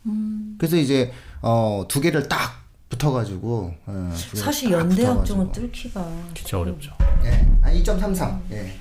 음. 0.06 0.56
그래서 0.58 0.76
이제 0.76 1.12
어, 1.40 1.84
두 1.88 2.00
개를 2.00 2.28
딱 2.28 2.62
붙어가지고 2.88 3.74
어, 3.86 4.12
두 4.16 4.30
개를 4.32 4.44
사실 4.44 4.70
딱 4.70 4.78
연대 4.78 4.94
붙어가지고. 4.96 5.20
학종은 5.20 5.52
뚫기가. 5.52 6.08
진짜 6.34 6.58
어렵죠. 6.60 6.92
예, 7.24 7.46
아니 7.62 7.82
2.33. 7.82 8.38
예. 8.52 8.72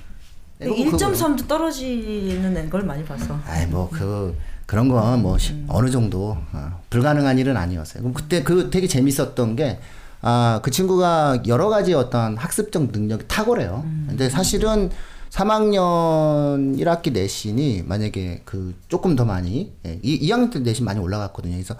그리고 0.58 0.84
그거- 0.90 0.96
1.3도 0.98 1.48
떨어지는 1.48 2.70
걸 2.70 2.82
많이 2.84 3.04
봤어. 3.04 3.36
아이 3.46 3.66
뭐 3.66 3.88
그 3.90 4.36
그런 4.72 4.88
건 4.88 5.20
뭐 5.20 5.36
어느 5.68 5.90
정도 5.90 6.38
어, 6.54 6.80
불가능한 6.88 7.36
일은 7.38 7.58
아니었어요. 7.58 8.02
그럼 8.02 8.14
그때 8.14 8.42
그 8.42 8.70
되게 8.70 8.86
재밌었던 8.88 9.54
게 9.54 9.78
아, 10.22 10.60
그 10.62 10.70
친구가 10.70 11.42
여러 11.46 11.68
가지 11.68 11.92
어떤 11.92 12.38
학습적 12.38 12.90
능력이 12.90 13.24
탁월해요. 13.28 13.84
근데 14.08 14.30
사실은 14.30 14.88
3학년 15.28 16.78
1학기 16.78 17.12
내신이 17.12 17.82
만약에 17.86 18.42
그 18.46 18.74
조금 18.88 19.14
더 19.14 19.26
많이 19.26 19.72
예, 19.84 19.98
이 20.02 20.26
2학년 20.26 20.50
때 20.50 20.58
내신 20.60 20.86
많이 20.86 20.98
올라갔거든요. 21.00 21.52
그래서 21.54 21.76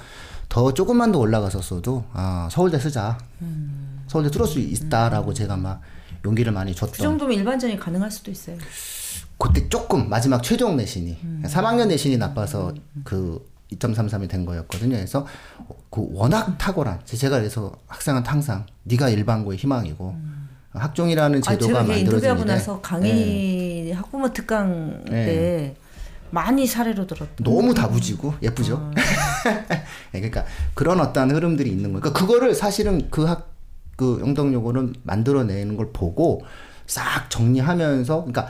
더 0.50 0.74
조금만 0.74 1.12
더 1.12 1.18
올라갔었어도 1.18 2.04
아, 2.12 2.48
서울대 2.52 2.78
쓰자. 2.78 3.16
서울대 4.06 4.30
뚫을 4.30 4.46
수 4.46 4.58
있다라고 4.58 5.32
제가 5.32 5.56
막 5.56 5.80
용기를 6.26 6.52
많이 6.52 6.72
그 6.72 6.78
줬던 6.80 6.94
정도면 7.02 7.38
일반전이 7.38 7.78
가능할 7.78 8.10
수도 8.10 8.30
있어요. 8.30 8.58
그때 9.42 9.68
조금 9.68 10.08
마지막 10.08 10.42
최종 10.42 10.76
내신이 10.76 11.18
3학년 11.44 11.88
내신이 11.88 12.16
나빠서 12.16 12.72
그 13.02 13.44
2.33이 13.72 14.28
된 14.28 14.44
거였거든요. 14.46 14.94
그래서 14.94 15.26
그 15.90 16.06
워낙 16.12 16.56
탁월한 16.58 17.00
제가 17.04 17.38
그래서 17.38 17.72
학생한테 17.88 18.30
항상 18.30 18.66
네가 18.84 19.08
일반고의 19.08 19.58
희망이고 19.58 20.14
학종이라는 20.74 21.38
아, 21.38 21.42
제도가 21.42 21.82
제가 21.82 21.84
걔 21.84 22.00
인터뷰하고 22.00 22.44
나서 22.44 22.80
강의 22.80 23.90
학부모 23.92 24.32
특강 24.32 25.02
네. 25.06 25.26
때 25.26 25.76
많이 26.30 26.66
사례로 26.66 27.06
들었다. 27.06 27.32
너무 27.42 27.74
다부지고 27.74 28.34
예쁘죠. 28.42 28.90
네, 30.12 30.20
그러니까 30.20 30.44
그런 30.74 31.00
어떤 31.00 31.30
흐름들이 31.30 31.68
있는 31.68 31.92
거예요. 31.92 32.00
그러니까 32.00 32.20
그거를 32.20 32.54
사실은 32.54 33.10
그 33.10 33.26
학 33.26 33.52
그 33.96 34.18
영덕여고는 34.20 34.94
만들어내는 35.02 35.76
걸 35.76 35.90
보고 35.92 36.42
싹 36.86 37.28
정리하면서 37.30 38.16
그러니까 38.16 38.48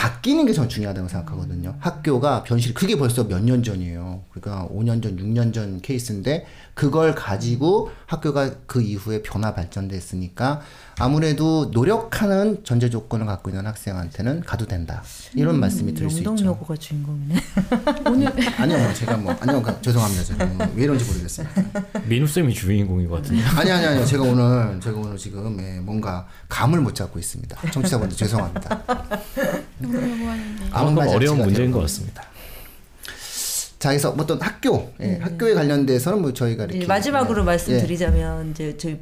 바뀌는 0.00 0.44
게전 0.44 0.68
중요하다고 0.68 1.08
생각하거든요. 1.08 1.74
학교가 1.80 2.42
변실 2.42 2.74
그게 2.74 2.98
벌써 2.98 3.24
몇 3.24 3.40
년 3.46 3.62
전이에요. 3.62 4.24
그러니까 4.30 4.68
5년 4.70 5.02
전, 5.02 5.16
6년 5.16 5.54
전 5.54 5.80
케이스인데 5.80 6.44
그걸 6.74 7.14
가지고 7.14 7.90
학교가 8.04 8.50
그 8.66 8.82
이후에 8.82 9.22
변화 9.22 9.54
발전됐으니까 9.54 10.60
아무래도 10.98 11.70
노력하는 11.72 12.62
전제 12.64 12.90
조건을 12.90 13.24
갖고 13.24 13.48
있는 13.50 13.66
학생한테는 13.66 14.40
가도 14.40 14.66
된다. 14.66 15.02
이런 15.34 15.58
말씀이 15.60 15.94
드릴 15.94 16.10
수 16.10 16.18
있죠. 16.18 16.30
영동여고가 16.30 16.76
주인공이네. 16.76 17.36
아니요, 18.58 18.92
제가 18.94 19.16
뭐 19.16 19.34
아니요, 19.40 19.62
그, 19.62 19.80
죄송합니다. 19.80 20.24
제가 20.24 20.44
뭐, 20.46 20.66
왜 20.74 20.84
이런지 20.84 21.04
모르겠습니다. 21.06 21.54
민우 22.06 22.26
쌤이 22.26 22.52
주인공인 22.52 23.08
것 23.08 23.22
같은데. 23.22 23.42
아니 23.44 23.70
아니 23.70 23.86
아니요. 23.86 24.04
제가 24.04 24.24
오늘 24.24 24.78
제가 24.80 24.98
오늘 24.98 25.16
지금 25.16 25.58
예, 25.60 25.80
뭔가 25.80 26.26
감을 26.50 26.80
못 26.82 26.94
잡고 26.94 27.18
있습니다. 27.18 27.70
청취자분들 27.70 28.16
죄송합니다. 28.16 28.82
영동여고 29.94 30.26
하는데 30.30 30.64
아무 30.72 31.00
어려운 31.00 31.38
문제인 31.38 31.70
것 31.70 31.80
대부분입니다. 31.80 32.22
자, 33.78 33.90
그래서 33.90 34.12
뭐 34.12 34.24
어떤 34.24 34.40
학교, 34.40 34.92
예, 35.00 35.18
학교에 35.18 35.54
관련돼서는 35.54 36.22
뭐 36.22 36.32
저희가 36.32 36.64
이렇게 36.64 36.86
마지막으로 36.86 37.42
예, 37.42 37.44
말씀드리자면 37.46 38.50
이제 38.50 38.76
저희 38.76 38.98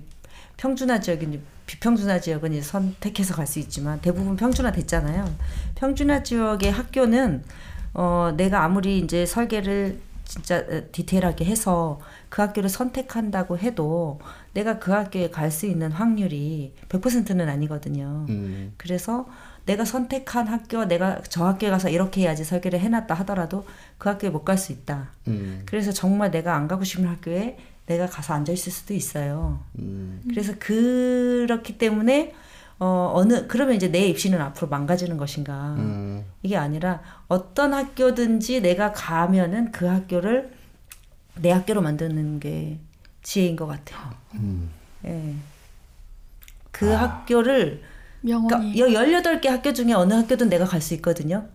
평준화 0.57 1.01
지역인 1.01 1.41
비평준화 1.67 2.21
지역은 2.21 2.53
이제 2.53 2.63
선택해서 2.63 3.35
갈 3.35 3.47
수 3.47 3.59
있지만 3.61 4.01
대부분 4.01 4.37
평준화 4.37 4.73
됐잖아요. 4.73 5.33
평준화 5.77 6.23
지역의 6.23 6.73
학교는 6.73 7.45
어 7.95 8.33
내가 8.37 8.65
아무리 8.65 8.99
이제 8.99 9.25
설계를 9.25 9.99
진짜 10.25 10.57
어, 10.59 10.83
디테일하게 10.91 11.45
해서 11.45 12.01
그 12.29 12.43
학교를 12.43 12.69
선택한다고 12.69 13.59
해도 13.59 14.19
내가 14.53 14.79
그 14.79 14.91
학교에 14.91 15.31
갈 15.31 15.51
수 15.51 15.67
있는 15.67 15.93
확률이 15.93 16.75
100%는 16.89 17.49
아니거든요. 17.49 18.27
음, 18.29 18.73
그래서 18.77 19.27
내가 19.67 19.85
선택한 19.85 20.47
학교, 20.49 20.85
내가 20.85 21.21
저 21.29 21.47
학교에 21.47 21.71
가서 21.71 21.89
이렇게 21.89 22.23
해야지 22.23 22.45
설계를 22.45 22.81
해놨다 22.81 23.15
하더라도 23.15 23.67
그 23.99 24.09
학교에 24.09 24.31
못 24.31 24.45
갈 24.45 24.59
수 24.59 24.73
있다. 24.73 25.09
음, 25.29 25.63
그래서 25.67 25.91
정말 25.93 26.31
내가 26.31 26.55
안 26.55 26.69
가고 26.69 26.85
싶은 26.85 27.07
학교에 27.07 27.57
내가 27.87 28.07
가서 28.07 28.35
앉아 28.35 28.53
있을 28.53 28.71
수도 28.73 28.95
있어요. 28.95 29.61
음, 29.79 30.23
그래서 30.29 30.53
그렇기 30.59 31.79
때문에 31.79 32.35
어 32.79 33.13
어느 33.15 33.47
그러면 33.47 33.75
이제 33.77 33.89
내 33.91 34.07
입시는 34.09 34.41
앞으로 34.41 34.69
망가지는 34.69 35.17
것인가 35.17 35.75
음, 35.79 36.25
이게 36.43 36.57
아니라 36.57 37.01
어떤 37.29 37.73
학교든지 37.73 38.61
내가 38.63 38.93
가면은 38.93 39.71
그 39.73 39.87
학교를 39.87 40.51
내 41.37 41.51
학교로 41.53 41.83
만드는 41.83 42.41
게 42.41 42.79
지혜인 43.23 43.57
것 43.57 43.67
같아요. 43.67 44.11
음. 44.35 44.71
예. 45.05 45.35
그 46.71 46.91
학교를 46.91 47.83
명언이 48.25 48.75
그러니까 48.75 49.01
18개 49.03 49.49
학교 49.49 49.73
중에 49.73 49.93
어느 49.93 50.15
학교든 50.15 50.49
내가 50.49 50.65
갈 50.65 50.81
수 50.81 50.95
있거든요. 50.95 51.47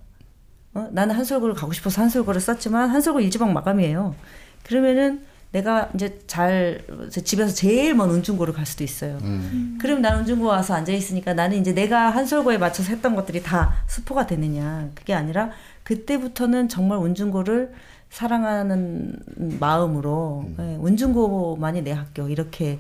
어? 0.74 0.88
나는 0.92 1.16
한솔고를 1.16 1.56
가고 1.56 1.74
싶어서 1.74 2.02
한솔고를 2.02 2.40
썼지만 2.40 2.90
한솔고 2.90 3.20
일지방 3.22 3.54
마감이에요. 3.54 4.16
그러면은 4.64 5.22
내가 5.52 5.90
이제 5.96 6.20
잘 6.28 6.84
집에서 7.24 7.52
제일 7.52 7.96
먼 7.96 8.12
운중고를 8.12 8.54
갈 8.54 8.68
수도 8.68 8.84
있어요. 8.84 9.18
음. 9.24 9.80
그럼 9.82 10.02
난 10.02 10.20
운중고 10.20 10.46
와서 10.46 10.76
앉아 10.76 10.92
있으니까 10.92 11.34
나는 11.34 11.58
이제 11.60 11.74
내가 11.74 12.12
한솔고에 12.12 12.60
맞춰서 12.60 12.92
했던 12.92 13.16
것들이 13.16 13.42
다 13.42 13.74
스포가 13.88 14.28
되느냐 14.28 14.92
그게 14.94 15.16
아니라 15.16 15.50
그때부터는 15.84 16.70
정말 16.70 17.00
운중고를 17.00 17.74
사랑하는 18.12 19.16
마음으로 19.60 20.46
예, 20.60 20.78
운중고만이 20.80 21.82
내 21.84 21.92
학교 21.94 22.30
이렇게 22.30 22.80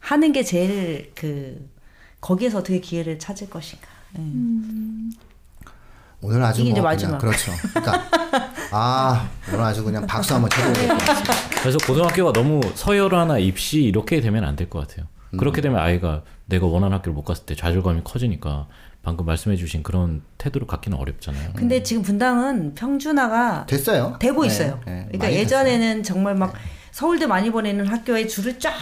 하는 0.00 0.32
게 0.32 0.42
제일 0.42 1.12
그 1.14 1.64
거기에서 2.20 2.58
어떻게 2.58 2.80
기회를 2.80 3.18
찾을 3.18 3.48
것인가. 3.50 3.86
예. 4.18 4.22
오늘 6.22 6.42
아주 6.42 6.60
이게 6.62 6.74
뭐 6.74 6.82
마지막. 6.82 7.18
그렇죠. 7.18 7.50
그러니까 7.72 8.04
아 8.72 9.28
오늘 9.48 9.60
아주 9.64 9.82
그냥 9.82 10.06
박수 10.06 10.34
한번 10.34 10.50
것 10.50 10.56
같습니다. 10.98 11.34
그래서 11.62 11.78
고등학교가 11.86 12.32
너무 12.32 12.60
서열화나 12.74 13.38
입시 13.38 13.82
이렇게 13.82 14.20
되면 14.20 14.44
안 14.44 14.56
될 14.56 14.68
것 14.68 14.86
같아요. 14.86 15.06
그렇게 15.38 15.60
되면 15.60 15.80
아이가 15.80 16.22
내가 16.46 16.66
원하는 16.66 16.96
학교를 16.96 17.14
못 17.14 17.22
갔을 17.24 17.46
때 17.46 17.54
좌절감이 17.54 18.02
커지니까 18.04 18.66
방금 19.02 19.24
말씀해주신 19.24 19.82
그런 19.82 20.22
태도를 20.36 20.66
갖기는 20.66 20.98
어렵잖아요. 20.98 21.52
근데 21.54 21.82
지금 21.82 22.02
분당은 22.02 22.74
평준화가 22.74 23.64
됐어요. 23.66 24.16
되고 24.20 24.42
네, 24.42 24.46
있어요. 24.48 24.80
네, 24.84 25.04
그러니까 25.06 25.32
예전에는 25.32 26.02
정말 26.02 26.34
막 26.34 26.52
서울대 26.90 27.26
많이 27.26 27.50
보내는 27.50 27.86
학교에 27.86 28.26
줄을 28.26 28.58
쫙 28.58 28.72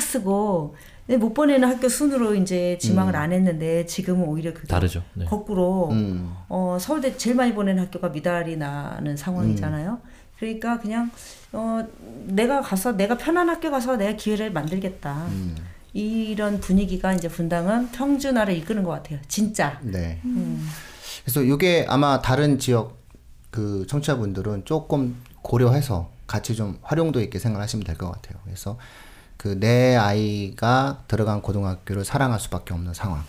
쓰고 0.00 0.76
못 1.08 1.34
보내는 1.34 1.68
학교 1.68 1.88
순으로 1.88 2.34
이제 2.34 2.76
지망을 2.80 3.14
안 3.14 3.32
했는데 3.32 3.86
지금은 3.86 4.26
오히려 4.26 4.52
그게 4.52 4.66
다르죠. 4.66 5.02
네. 5.14 5.24
거꾸로 5.24 5.90
음. 5.90 6.34
어, 6.48 6.76
서울대 6.80 7.16
제일 7.16 7.36
많이 7.36 7.54
보내는 7.54 7.84
학교가 7.84 8.08
미달이 8.08 8.56
나는 8.56 9.16
상황이잖아요. 9.16 10.00
그러니까 10.38 10.80
그냥 10.80 11.10
어, 11.52 11.86
내가 12.26 12.60
가서 12.60 12.92
내가 12.92 13.16
편한 13.16 13.48
학교 13.48 13.70
가서 13.70 13.96
내가 13.96 14.16
기회를 14.16 14.52
만들겠다. 14.52 15.26
음. 15.28 15.54
이런 15.92 16.60
분위기가 16.60 17.14
이제 17.14 17.28
분당은 17.28 17.90
평준화를 17.92 18.54
이끄는 18.56 18.82
것 18.82 18.90
같아요. 18.90 19.18
진짜. 19.28 19.78
네. 19.82 20.20
음. 20.24 20.68
그래서 21.24 21.40
이게 21.42 21.86
아마 21.88 22.20
다른 22.20 22.58
지역 22.58 22.98
그 23.50 23.86
청취자분들은 23.88 24.64
조금 24.66 25.16
고려해서 25.42 26.10
같이 26.26 26.54
좀 26.56 26.78
활용도 26.82 27.20
있게 27.20 27.38
생각하시면 27.38 27.84
될 27.84 27.96
것 27.96 28.10
같아요. 28.10 28.38
그래서 28.44 28.76
그 29.36 29.58
내 29.58 29.96
아이가 29.96 31.04
들어간 31.08 31.40
고등학교를 31.42 32.04
사랑할 32.04 32.40
수밖에 32.40 32.74
없는 32.74 32.94
상황. 32.94 33.22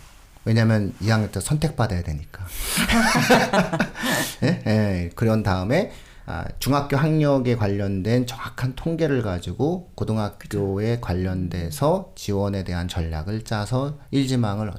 왜냐하면 0.46 0.94
2학년 1.02 1.32
때 1.32 1.40
선택받아야 1.42 2.04
되니까. 2.04 2.46
예? 4.44 4.64
예. 4.66 5.10
그런 5.16 5.44
다음에 5.44 5.92
아, 6.26 6.46
중학교 6.60 6.98
학력에 6.98 7.56
관련된 7.56 8.28
정확한 8.28 8.76
통계를 8.76 9.22
가지고 9.22 9.92
고등학교에 9.96 11.00
관련돼서 11.00 12.12
지원에 12.16 12.64
대한 12.64 12.88
전략을 12.88 13.44
짜서 13.46 13.98
1지망을 14.12 14.74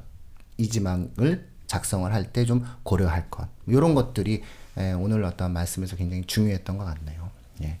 2지망을 0.59 1.43
작성을 1.67 2.11
할 2.13 2.31
때 2.33 2.45
좀 2.45 2.65
고려할 2.83 3.29
것. 3.29 3.47
이런 3.67 3.95
것들이 3.95 4.43
예, 4.77 4.91
오늘 4.93 5.23
어떤 5.23 5.51
말씀에서 5.53 5.95
굉장히 5.95 6.23
중요했던 6.25 6.77
것 6.77 6.85
같네요. 6.85 7.29
예. 7.63 7.79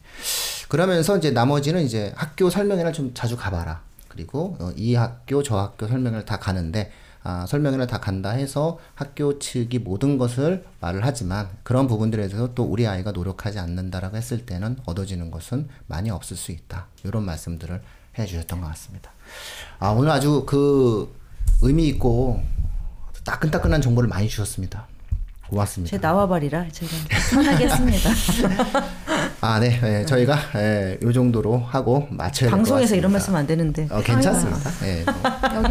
그러면서 0.69 1.17
이제 1.17 1.31
나머지는 1.31 1.83
이제 1.83 2.13
학교 2.15 2.49
설명회를 2.49 2.93
좀 2.93 3.11
자주 3.13 3.35
가봐라. 3.35 3.81
그리고 4.07 4.55
어, 4.59 4.71
이 4.77 4.95
학교 4.95 5.43
저 5.43 5.57
학교 5.57 5.87
설명회를 5.87 6.25
다 6.25 6.39
가는데 6.39 6.91
아, 7.23 7.45
설명회를 7.47 7.87
다 7.87 7.99
간다 7.99 8.29
해서 8.29 8.79
학교 8.95 9.39
측이 9.39 9.79
모든 9.79 10.17
것을 10.17 10.65
말을 10.79 11.05
하지만 11.05 11.49
그런 11.63 11.87
부분들에 11.87 12.27
대해서 12.27 12.53
또 12.53 12.63
우리 12.63 12.87
아이가 12.87 13.11
노력하지 13.11 13.59
않는다라고 13.59 14.15
했을 14.15 14.45
때는 14.45 14.77
얻어지는 14.85 15.31
것은 15.31 15.67
많이 15.87 16.11
없을 16.11 16.37
수 16.37 16.51
있다. 16.51 16.87
이런 17.03 17.25
말씀들을 17.25 17.81
해주셨던 18.17 18.61
것 18.61 18.67
같습니다. 18.67 19.11
아 19.79 19.89
오늘 19.89 20.11
아주 20.11 20.45
그 20.45 21.13
의미 21.61 21.87
있고 21.89 22.41
따끈따끈한 23.25 23.81
정보를 23.81 24.07
많이 24.07 24.29
주셨습니다. 24.29 24.87
고맙습니다. 25.49 25.97
제 25.97 26.01
나와버리라 26.01 26.69
제가 26.69 26.91
편하게 27.31 27.65
했습니다. 27.65 28.09
아, 29.41 29.59
네. 29.59 29.79
예, 29.83 30.05
저희가 30.05 30.37
예, 30.55 30.97
요 31.01 31.13
정도로 31.13 31.59
하고 31.59 32.07
마쳐야 32.09 32.49
될것 32.49 32.51
같습니다. 32.51 32.55
방송에서 32.57 32.95
이런 32.95 33.11
말씀 33.11 33.35
안 33.35 33.47
되는데. 33.47 33.87
어, 33.89 34.01
괜찮습니다. 34.01 34.69
예, 34.83 35.03
뭐. 35.05 35.61